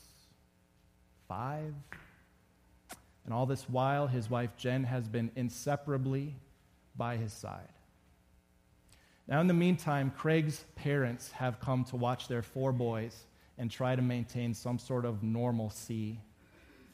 five. 1.28 1.74
And 3.26 3.34
all 3.34 3.46
this 3.46 3.70
while, 3.70 4.08
his 4.08 4.30
wife 4.30 4.58
Jen 4.58 4.86
has 4.86 5.08
been 5.08 5.30
inseparably 5.36 6.34
by 6.96 7.18
his 7.18 7.34
side. 7.34 7.70
Now, 9.28 9.42
in 9.42 9.48
the 9.48 9.54
meantime, 9.54 10.12
Craig's 10.18 10.64
parents 10.76 11.32
have 11.32 11.60
come 11.60 11.84
to 11.86 11.98
watch 11.98 12.28
their 12.30 12.42
four 12.42 12.72
boys 12.72 13.26
and 13.58 13.72
try 13.72 13.96
to 13.96 14.02
maintain 14.02 14.54
some 14.54 14.80
sort 14.80 15.06
of 15.06 15.24
normalcy 15.24 16.20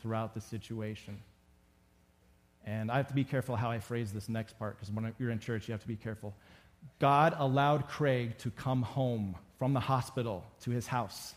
throughout 0.02 0.34
the 0.34 0.41
situation. 0.41 1.17
And 2.65 2.89
I 2.89 2.97
have 2.97 3.08
to 3.08 3.13
be 3.13 3.23
careful 3.23 3.56
how 3.56 3.69
I 3.71 3.80
phrase 3.80 4.13
this 4.13 4.30
next 4.30 4.58
part 4.58 4.78
because 4.78 4.93
when 4.93 5.13
you're 5.19 5.32
in 5.32 5.39
church, 5.39 5.67
you 5.67 5.73
have 5.73 5.82
to 5.82 5.88
be 5.88 5.95
careful. 5.95 6.34
God 6.99 7.36
allowed 7.38 7.88
Craig 7.88 8.38
to 8.39 8.52
come 8.52 8.82
home 8.82 9.36
from 9.60 9.73
the 9.73 9.80
hospital 9.80 10.45
to 10.62 10.71
his 10.71 10.88
house 10.88 11.36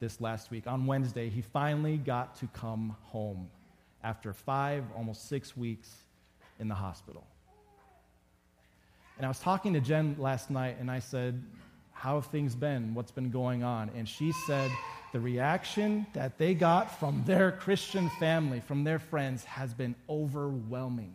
this 0.00 0.20
last 0.20 0.50
week. 0.50 0.66
On 0.66 0.86
Wednesday, 0.86 1.28
he 1.28 1.40
finally 1.40 1.96
got 1.96 2.36
to 2.36 2.46
come 2.48 2.96
home 3.02 3.48
after 4.02 4.32
five, 4.32 4.84
almost 4.96 5.28
six 5.28 5.56
weeks 5.56 5.90
in 6.58 6.68
the 6.68 6.74
hospital. 6.74 7.26
And 9.16 9.24
I 9.24 9.28
was 9.28 9.38
talking 9.38 9.72
to 9.72 9.80
Jen 9.80 10.16
last 10.18 10.50
night, 10.50 10.76
and 10.78 10.90
I 10.90 10.98
said, 10.98 11.42
How 11.96 12.16
have 12.16 12.26
things 12.26 12.54
been? 12.54 12.94
What's 12.94 13.10
been 13.10 13.30
going 13.30 13.64
on? 13.64 13.90
And 13.96 14.06
she 14.06 14.32
said, 14.46 14.70
The 15.12 15.20
reaction 15.20 16.06
that 16.12 16.36
they 16.36 16.52
got 16.52 16.98
from 17.00 17.24
their 17.26 17.50
Christian 17.50 18.10
family, 18.20 18.60
from 18.60 18.84
their 18.84 18.98
friends, 18.98 19.44
has 19.44 19.72
been 19.72 19.94
overwhelming. 20.08 21.14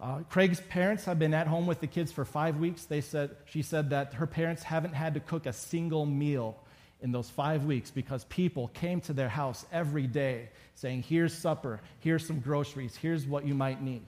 Uh, 0.00 0.20
Craig's 0.30 0.60
parents 0.60 1.04
have 1.04 1.18
been 1.18 1.34
at 1.34 1.46
home 1.46 1.66
with 1.66 1.80
the 1.80 1.86
kids 1.86 2.10
for 2.10 2.24
five 2.24 2.56
weeks. 2.56 2.86
They 2.86 3.02
said, 3.02 3.36
she 3.44 3.60
said 3.60 3.90
that 3.90 4.14
her 4.14 4.26
parents 4.26 4.62
haven't 4.62 4.94
had 4.94 5.14
to 5.14 5.20
cook 5.20 5.44
a 5.44 5.52
single 5.52 6.06
meal 6.06 6.56
in 7.02 7.12
those 7.12 7.28
five 7.28 7.66
weeks 7.66 7.90
because 7.90 8.24
people 8.24 8.68
came 8.68 9.00
to 9.02 9.12
their 9.12 9.28
house 9.28 9.66
every 9.70 10.06
day 10.06 10.48
saying, 10.74 11.02
Here's 11.02 11.34
supper, 11.34 11.80
here's 12.00 12.26
some 12.26 12.40
groceries, 12.40 12.96
here's 12.96 13.26
what 13.26 13.46
you 13.46 13.54
might 13.54 13.82
need. 13.82 14.02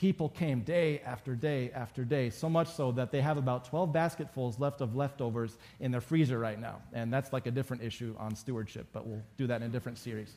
People 0.00 0.30
came 0.30 0.60
day 0.60 1.02
after 1.04 1.34
day 1.34 1.70
after 1.74 2.06
day, 2.06 2.30
so 2.30 2.48
much 2.48 2.68
so 2.68 2.90
that 2.92 3.12
they 3.12 3.20
have 3.20 3.36
about 3.36 3.66
12 3.66 3.92
basketfuls 3.92 4.58
left 4.58 4.80
of 4.80 4.96
leftovers 4.96 5.58
in 5.78 5.92
their 5.92 6.00
freezer 6.00 6.38
right 6.38 6.58
now. 6.58 6.80
And 6.94 7.12
that's 7.12 7.34
like 7.34 7.46
a 7.46 7.50
different 7.50 7.82
issue 7.82 8.14
on 8.18 8.34
stewardship, 8.34 8.86
but 8.94 9.06
we'll 9.06 9.20
do 9.36 9.46
that 9.48 9.60
in 9.60 9.68
a 9.68 9.68
different 9.68 9.98
series. 9.98 10.32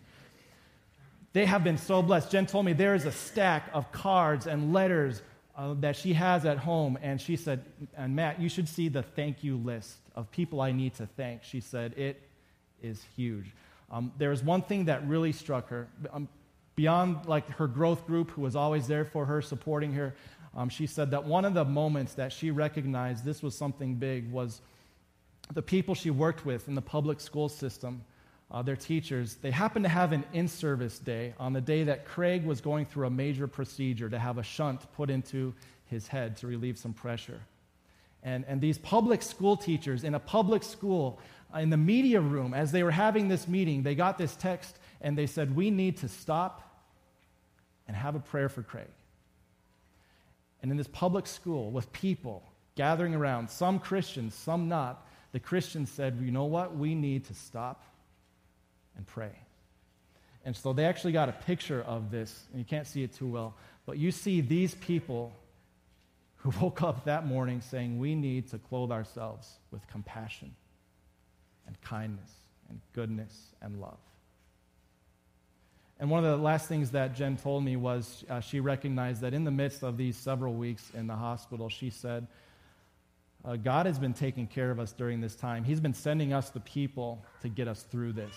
They 1.32 1.46
have 1.46 1.64
been 1.64 1.78
so 1.78 2.02
blessed. 2.02 2.30
Jen 2.30 2.46
told 2.46 2.66
me 2.66 2.74
there 2.74 2.94
is 2.94 3.06
a 3.06 3.12
stack 3.14 3.70
of 3.72 3.90
cards 3.94 4.48
and 4.48 4.74
letters 4.74 5.22
uh, 5.58 5.76
that 5.80 5.96
she 5.96 6.12
has 6.12 6.44
at 6.44 6.58
home, 6.58 7.00
and 7.02 7.22
she 7.22 7.38
said, 7.38 7.64
and 7.96 8.14
Matt, 8.14 8.42
you 8.42 8.50
should 8.50 8.68
see 8.68 8.90
the 8.90 9.02
thank 9.02 9.46
you 9.46 9.56
list 9.56 9.96
of 10.14 10.30
people 10.30 10.60
I 10.60 10.74
need 10.74 10.94
to 10.96 11.06
thank. 11.06 11.42
She 11.42 11.62
said, 11.62 11.94
It 11.98 12.22
is 12.82 13.02
huge. 13.16 13.46
Um, 13.90 14.12
there's 14.18 14.44
one 14.44 14.62
thing 14.62 14.86
that 14.86 15.08
really 15.08 15.32
struck 15.32 15.70
her. 15.70 15.88
Um, 16.12 16.28
beyond 16.76 17.26
like 17.26 17.48
her 17.52 17.68
growth 17.68 18.06
group, 18.08 18.32
who 18.32 18.42
was 18.42 18.56
always 18.56 18.88
there 18.88 19.06
for 19.06 19.26
her, 19.26 19.42
supporting 19.42 19.94
her, 19.94 20.16
um, 20.56 20.70
she 20.70 20.86
said 20.86 21.12
that 21.12 21.24
one 21.24 21.46
of 21.46 21.54
the 21.54 21.66
moments 21.66 22.14
that 22.14 22.32
she 22.32 22.52
recognized 22.52 23.26
this 23.26 23.42
was 23.42 23.58
something 23.58 23.96
big 23.96 24.32
was 24.32 24.62
the 25.54 25.62
people 25.62 25.96
she 25.96 26.10
worked 26.10 26.46
with 26.46 26.68
in 26.68 26.76
the 26.76 26.82
public 26.82 27.20
school 27.20 27.50
system, 27.50 28.04
uh, 28.52 28.62
their 28.62 28.76
teachers, 28.76 29.36
they 29.36 29.50
happened 29.50 29.84
to 29.84 29.90
have 29.90 30.12
an 30.12 30.24
in 30.32 30.48
service 30.48 31.00
day 31.00 31.34
on 31.40 31.54
the 31.54 31.62
day 31.62 31.84
that 31.84 32.06
Craig 32.06 32.46
was 32.46 32.62
going 32.62 32.86
through 32.86 33.08
a 33.08 33.10
major 33.10 33.48
procedure 33.48 34.10
to 34.10 34.20
have 34.20 34.38
a 34.38 34.44
shunt 34.44 34.80
put 34.94 35.10
into 35.10 35.54
his 35.88 36.08
head 36.08 36.38
to 36.38 36.48
relieve 36.48 36.78
some 36.78 36.94
pressure. 36.94 37.42
And, 38.22 38.46
and 38.48 38.62
these 38.62 38.78
public 38.78 39.22
school 39.22 39.58
teachers 39.58 40.04
in 40.04 40.14
a 40.14 40.20
public 40.20 40.64
school, 40.64 41.20
uh, 41.54 41.60
in 41.60 41.72
the 41.72 41.78
media 41.78 42.22
room, 42.22 42.54
as 42.54 42.72
they 42.72 42.84
were 42.84 42.92
having 42.92 43.28
this 43.28 43.48
meeting, 43.48 43.84
they 43.84 43.96
got 43.96 44.18
this 44.18 44.36
text 44.36 44.78
and 45.04 45.18
they 45.18 45.28
said, 45.28 45.56
We 45.56 45.70
need 45.70 45.98
to 45.98 46.08
stop 46.08 46.62
and 47.88 47.96
have 47.96 48.16
a 48.16 48.20
prayer 48.20 48.50
for 48.50 48.64
Craig. 48.64 48.88
And 50.62 50.72
in 50.72 50.78
this 50.78 50.88
public 50.88 51.28
school 51.28 51.70
with 51.70 51.92
people 51.92 52.42
gathering 52.76 53.14
around, 53.14 53.50
some 53.50 53.78
Christians, 53.80 54.34
some 54.34 54.70
not, 54.70 55.06
the 55.34 55.40
Christians 55.40 55.92
said, 55.92 56.18
You 56.22 56.32
know 56.32 56.46
what? 56.46 56.76
We 56.76 56.96
need 56.96 57.26
to 57.26 57.36
stop 57.36 57.84
and 58.96 59.06
pray. 59.06 59.34
And 60.46 60.56
so 60.56 60.74
they 60.74 60.86
actually 60.86 61.14
got 61.14 61.30
a 61.30 61.34
picture 61.34 61.82
of 61.84 62.12
this, 62.12 62.46
and 62.52 62.60
you 62.60 62.66
can't 62.66 62.88
see 62.88 63.04
it 63.04 63.14
too 63.14 63.28
well, 63.28 63.56
but 63.86 63.98
you 63.98 64.12
see 64.12 64.42
these 64.42 64.76
people 64.76 65.34
who 66.38 66.50
woke 66.62 66.82
up 66.82 67.06
that 67.06 67.26
morning 67.28 67.60
saying, 67.60 68.00
We 68.00 68.16
need 68.16 68.50
to 68.52 68.58
clothe 68.58 68.92
ourselves 68.92 69.52
with 69.72 69.86
compassion 69.88 70.56
and 71.68 71.80
kindness 71.82 72.32
and 72.70 72.80
goodness 72.94 73.54
and 73.62 73.82
love. 73.82 73.98
And 76.04 76.12
one 76.12 76.26
of 76.26 76.38
the 76.38 76.44
last 76.44 76.68
things 76.68 76.92
that 76.92 77.16
Jen 77.16 77.38
told 77.38 77.64
me 77.64 77.78
was 77.78 78.26
uh, 78.30 78.42
she 78.42 78.60
recognized 78.60 79.22
that 79.22 79.34
in 79.34 79.46
the 79.46 79.52
midst 79.52 79.84
of 79.84 79.96
these 79.96 80.18
several 80.18 80.54
weeks 80.54 80.92
in 80.94 81.08
the 81.08 81.16
hospital, 81.16 81.70
she 81.70 81.90
said, 81.90 82.28
uh, 83.46 83.56
God 83.56 83.86
has 83.86 84.00
been 84.00 84.14
taking 84.14 84.46
care 84.46 84.70
of 84.70 84.82
us 84.82 84.92
during 84.92 85.22
this 85.22 85.34
time. 85.34 85.64
He's 85.64 85.80
been 85.80 85.94
sending 85.94 86.34
us 86.34 86.50
the 86.50 86.60
people 86.60 87.24
to 87.42 87.48
get 87.48 87.70
us 87.70 87.84
through 87.84 88.12
this. 88.12 88.34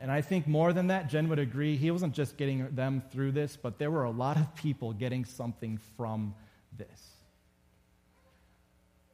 And 0.00 0.10
I 0.10 0.22
think 0.22 0.48
more 0.48 0.72
than 0.72 0.88
that, 0.88 1.08
Jen 1.08 1.28
would 1.28 1.38
agree, 1.38 1.76
he 1.76 1.92
wasn't 1.92 2.14
just 2.14 2.36
getting 2.36 2.74
them 2.74 3.00
through 3.12 3.30
this, 3.30 3.56
but 3.56 3.78
there 3.78 3.92
were 3.92 4.02
a 4.02 4.10
lot 4.10 4.38
of 4.38 4.56
people 4.56 4.92
getting 4.92 5.24
something 5.24 5.78
from 5.96 6.34
this. 6.76 7.12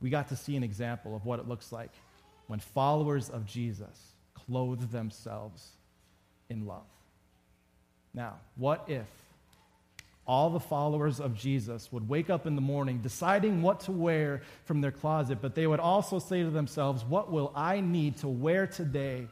We 0.00 0.08
got 0.08 0.28
to 0.28 0.36
see 0.36 0.56
an 0.56 0.62
example 0.62 1.14
of 1.14 1.26
what 1.26 1.38
it 1.38 1.46
looks 1.46 1.70
like 1.70 1.92
when 2.46 2.60
followers 2.60 3.28
of 3.28 3.44
Jesus 3.44 4.14
clothe 4.32 4.90
themselves 4.90 5.72
in 6.48 6.66
love. 6.66 6.86
Now, 8.12 8.34
what 8.56 8.84
if 8.88 9.06
all 10.26 10.50
the 10.50 10.60
followers 10.60 11.20
of 11.20 11.34
Jesus 11.34 11.92
would 11.92 12.08
wake 12.08 12.30
up 12.30 12.46
in 12.46 12.54
the 12.54 12.62
morning 12.62 12.98
deciding 12.98 13.60
what 13.60 13.80
to 13.80 13.92
wear 13.92 14.40
from 14.64 14.80
their 14.80 14.92
closet, 14.92 15.38
but 15.42 15.54
they 15.54 15.66
would 15.66 15.80
also 15.80 16.18
say 16.18 16.42
to 16.42 16.50
themselves, 16.50 17.04
What 17.04 17.30
will 17.30 17.52
I 17.54 17.80
need 17.80 18.16
to 18.18 18.28
wear 18.28 18.66
today 18.66 19.26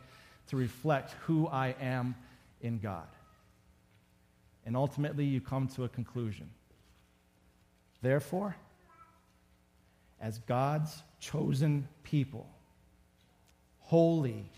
to 0.49 0.57
reflect 0.57 1.13
who 1.27 1.47
I 1.47 1.75
am 1.81 2.15
in 2.61 2.79
God. 2.79 3.07
and 4.65 4.77
ultimately 4.77 5.25
you 5.25 5.41
come 5.41 5.67
to 5.67 5.83
a 5.83 5.89
conclusion. 5.89 6.49
Therefore, 8.01 8.55
as 10.21 10.39
God's 10.39 11.03
chosen 11.19 11.89
people, 12.05 12.49
holy, 13.81 14.49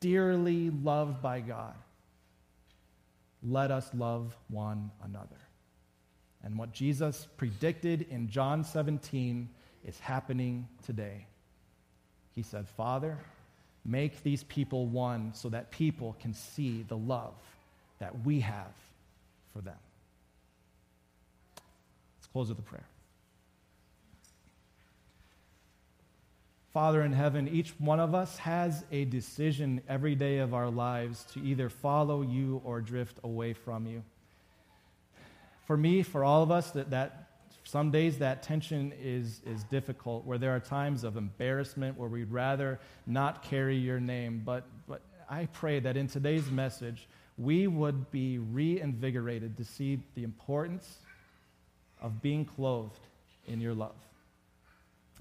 dearly 0.00 0.70
loved 0.70 1.22
by 1.22 1.40
God, 1.40 1.74
let 3.42 3.70
us 3.70 3.90
love 3.94 4.36
one 4.48 4.90
another. 5.02 5.36
And 6.42 6.58
what 6.58 6.72
Jesus 6.72 7.26
predicted 7.36 8.06
in 8.10 8.28
John 8.28 8.64
17 8.64 9.48
is 9.86 9.98
happening 9.98 10.68
today. 10.84 11.26
He 12.34 12.42
said, 12.42 12.68
Father, 12.68 13.18
make 13.84 14.22
these 14.22 14.44
people 14.44 14.86
one 14.86 15.32
so 15.34 15.48
that 15.50 15.70
people 15.70 16.16
can 16.20 16.34
see 16.34 16.84
the 16.88 16.96
love 16.96 17.34
that 17.98 18.24
we 18.24 18.40
have 18.40 18.72
for 19.52 19.60
them. 19.60 19.76
Let's 22.18 22.26
close 22.32 22.48
with 22.48 22.58
a 22.58 22.62
prayer. 22.62 22.86
Father 26.74 27.02
in 27.02 27.12
heaven, 27.12 27.46
each 27.46 27.70
one 27.78 28.00
of 28.00 28.16
us 28.16 28.36
has 28.38 28.84
a 28.90 29.04
decision 29.04 29.80
every 29.88 30.16
day 30.16 30.38
of 30.38 30.54
our 30.54 30.68
lives 30.68 31.24
to 31.32 31.40
either 31.40 31.68
follow 31.68 32.22
you 32.22 32.60
or 32.64 32.80
drift 32.80 33.16
away 33.22 33.52
from 33.52 33.86
you. 33.86 34.02
For 35.68 35.76
me, 35.76 36.02
for 36.02 36.24
all 36.24 36.42
of 36.42 36.50
us, 36.50 36.72
that, 36.72 36.90
that 36.90 37.28
some 37.62 37.92
days 37.92 38.18
that 38.18 38.42
tension 38.42 38.92
is, 39.00 39.40
is 39.46 39.62
difficult, 39.62 40.26
where 40.26 40.36
there 40.36 40.50
are 40.50 40.58
times 40.58 41.04
of 41.04 41.16
embarrassment, 41.16 41.96
where 41.96 42.08
we'd 42.08 42.32
rather 42.32 42.80
not 43.06 43.44
carry 43.44 43.76
your 43.76 44.00
name. 44.00 44.42
But, 44.44 44.64
but 44.88 45.00
I 45.30 45.46
pray 45.52 45.78
that 45.78 45.96
in 45.96 46.08
today's 46.08 46.50
message, 46.50 47.06
we 47.38 47.68
would 47.68 48.10
be 48.10 48.38
reinvigorated 48.38 49.56
to 49.58 49.64
see 49.64 50.00
the 50.16 50.24
importance 50.24 50.96
of 52.02 52.20
being 52.20 52.44
clothed 52.44 52.98
in 53.46 53.60
your 53.60 53.74
love. 53.74 53.94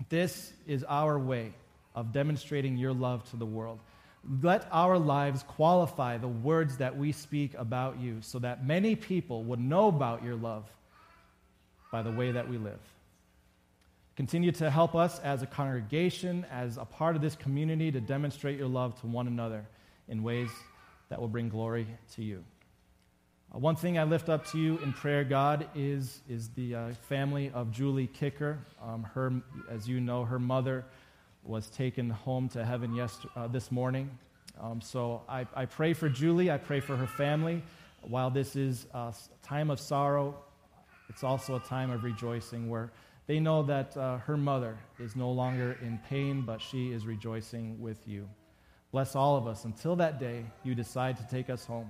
This 0.09 0.53
is 0.67 0.83
our 0.83 1.17
way 1.17 1.53
of 1.95 2.11
demonstrating 2.11 2.77
your 2.77 2.93
love 2.93 3.29
to 3.31 3.35
the 3.35 3.45
world. 3.45 3.79
Let 4.41 4.67
our 4.71 4.97
lives 4.97 5.43
qualify 5.43 6.17
the 6.17 6.27
words 6.27 6.77
that 6.77 6.97
we 6.97 7.11
speak 7.11 7.53
about 7.57 7.99
you 7.99 8.17
so 8.21 8.39
that 8.39 8.65
many 8.65 8.95
people 8.95 9.43
would 9.43 9.59
know 9.59 9.87
about 9.87 10.23
your 10.23 10.35
love 10.35 10.63
by 11.91 12.01
the 12.01 12.11
way 12.11 12.31
that 12.31 12.49
we 12.49 12.57
live. 12.57 12.79
Continue 14.15 14.51
to 14.53 14.69
help 14.69 14.95
us 14.95 15.19
as 15.19 15.41
a 15.41 15.45
congregation, 15.47 16.45
as 16.51 16.77
a 16.77 16.85
part 16.85 17.15
of 17.15 17.21
this 17.21 17.35
community, 17.35 17.91
to 17.91 17.99
demonstrate 17.99 18.57
your 18.57 18.67
love 18.67 18.99
to 19.01 19.07
one 19.07 19.27
another 19.27 19.65
in 20.07 20.23
ways 20.23 20.49
that 21.09 21.19
will 21.19 21.27
bring 21.27 21.49
glory 21.49 21.87
to 22.13 22.23
you. 22.23 22.43
Uh, 23.53 23.59
one 23.59 23.75
thing 23.75 23.99
I 23.99 24.03
lift 24.03 24.29
up 24.29 24.47
to 24.47 24.57
you 24.57 24.79
in 24.79 24.93
prayer, 24.93 25.23
God, 25.23 25.67
is, 25.75 26.21
is 26.27 26.49
the 26.49 26.75
uh, 26.75 26.91
family 27.07 27.51
of 27.53 27.71
Julie 27.71 28.07
Kicker. 28.07 28.57
Um, 28.81 29.03
her, 29.03 29.31
as 29.69 29.87
you 29.87 29.99
know, 29.99 30.23
her 30.23 30.39
mother 30.39 30.85
was 31.43 31.69
taken 31.69 32.09
home 32.09 32.49
to 32.49 32.65
heaven 32.65 32.95
yesterday, 32.95 33.33
uh, 33.35 33.47
this 33.47 33.71
morning. 33.71 34.09
Um, 34.59 34.81
so 34.81 35.21
I, 35.27 35.45
I 35.55 35.65
pray 35.65 35.93
for 35.93 36.09
Julie. 36.09 36.49
I 36.49 36.57
pray 36.57 36.79
for 36.79 36.95
her 36.95 37.07
family. 37.07 37.61
While 38.01 38.31
this 38.31 38.55
is 38.55 38.87
a 38.93 39.13
time 39.43 39.69
of 39.69 39.79
sorrow, 39.79 40.35
it's 41.09 41.23
also 41.23 41.55
a 41.55 41.59
time 41.59 41.91
of 41.91 42.03
rejoicing 42.03 42.69
where 42.69 42.91
they 43.27 43.39
know 43.39 43.63
that 43.63 43.95
uh, 43.95 44.17
her 44.17 44.35
mother 44.35 44.77
is 44.99 45.15
no 45.15 45.31
longer 45.31 45.77
in 45.81 45.99
pain, 46.09 46.41
but 46.41 46.61
she 46.61 46.91
is 46.91 47.05
rejoicing 47.05 47.79
with 47.79 48.07
you. 48.07 48.27
Bless 48.91 49.15
all 49.15 49.37
of 49.37 49.47
us 49.47 49.65
until 49.65 49.95
that 49.97 50.19
day 50.19 50.43
you 50.63 50.75
decide 50.75 51.17
to 51.17 51.27
take 51.27 51.49
us 51.49 51.65
home. 51.65 51.89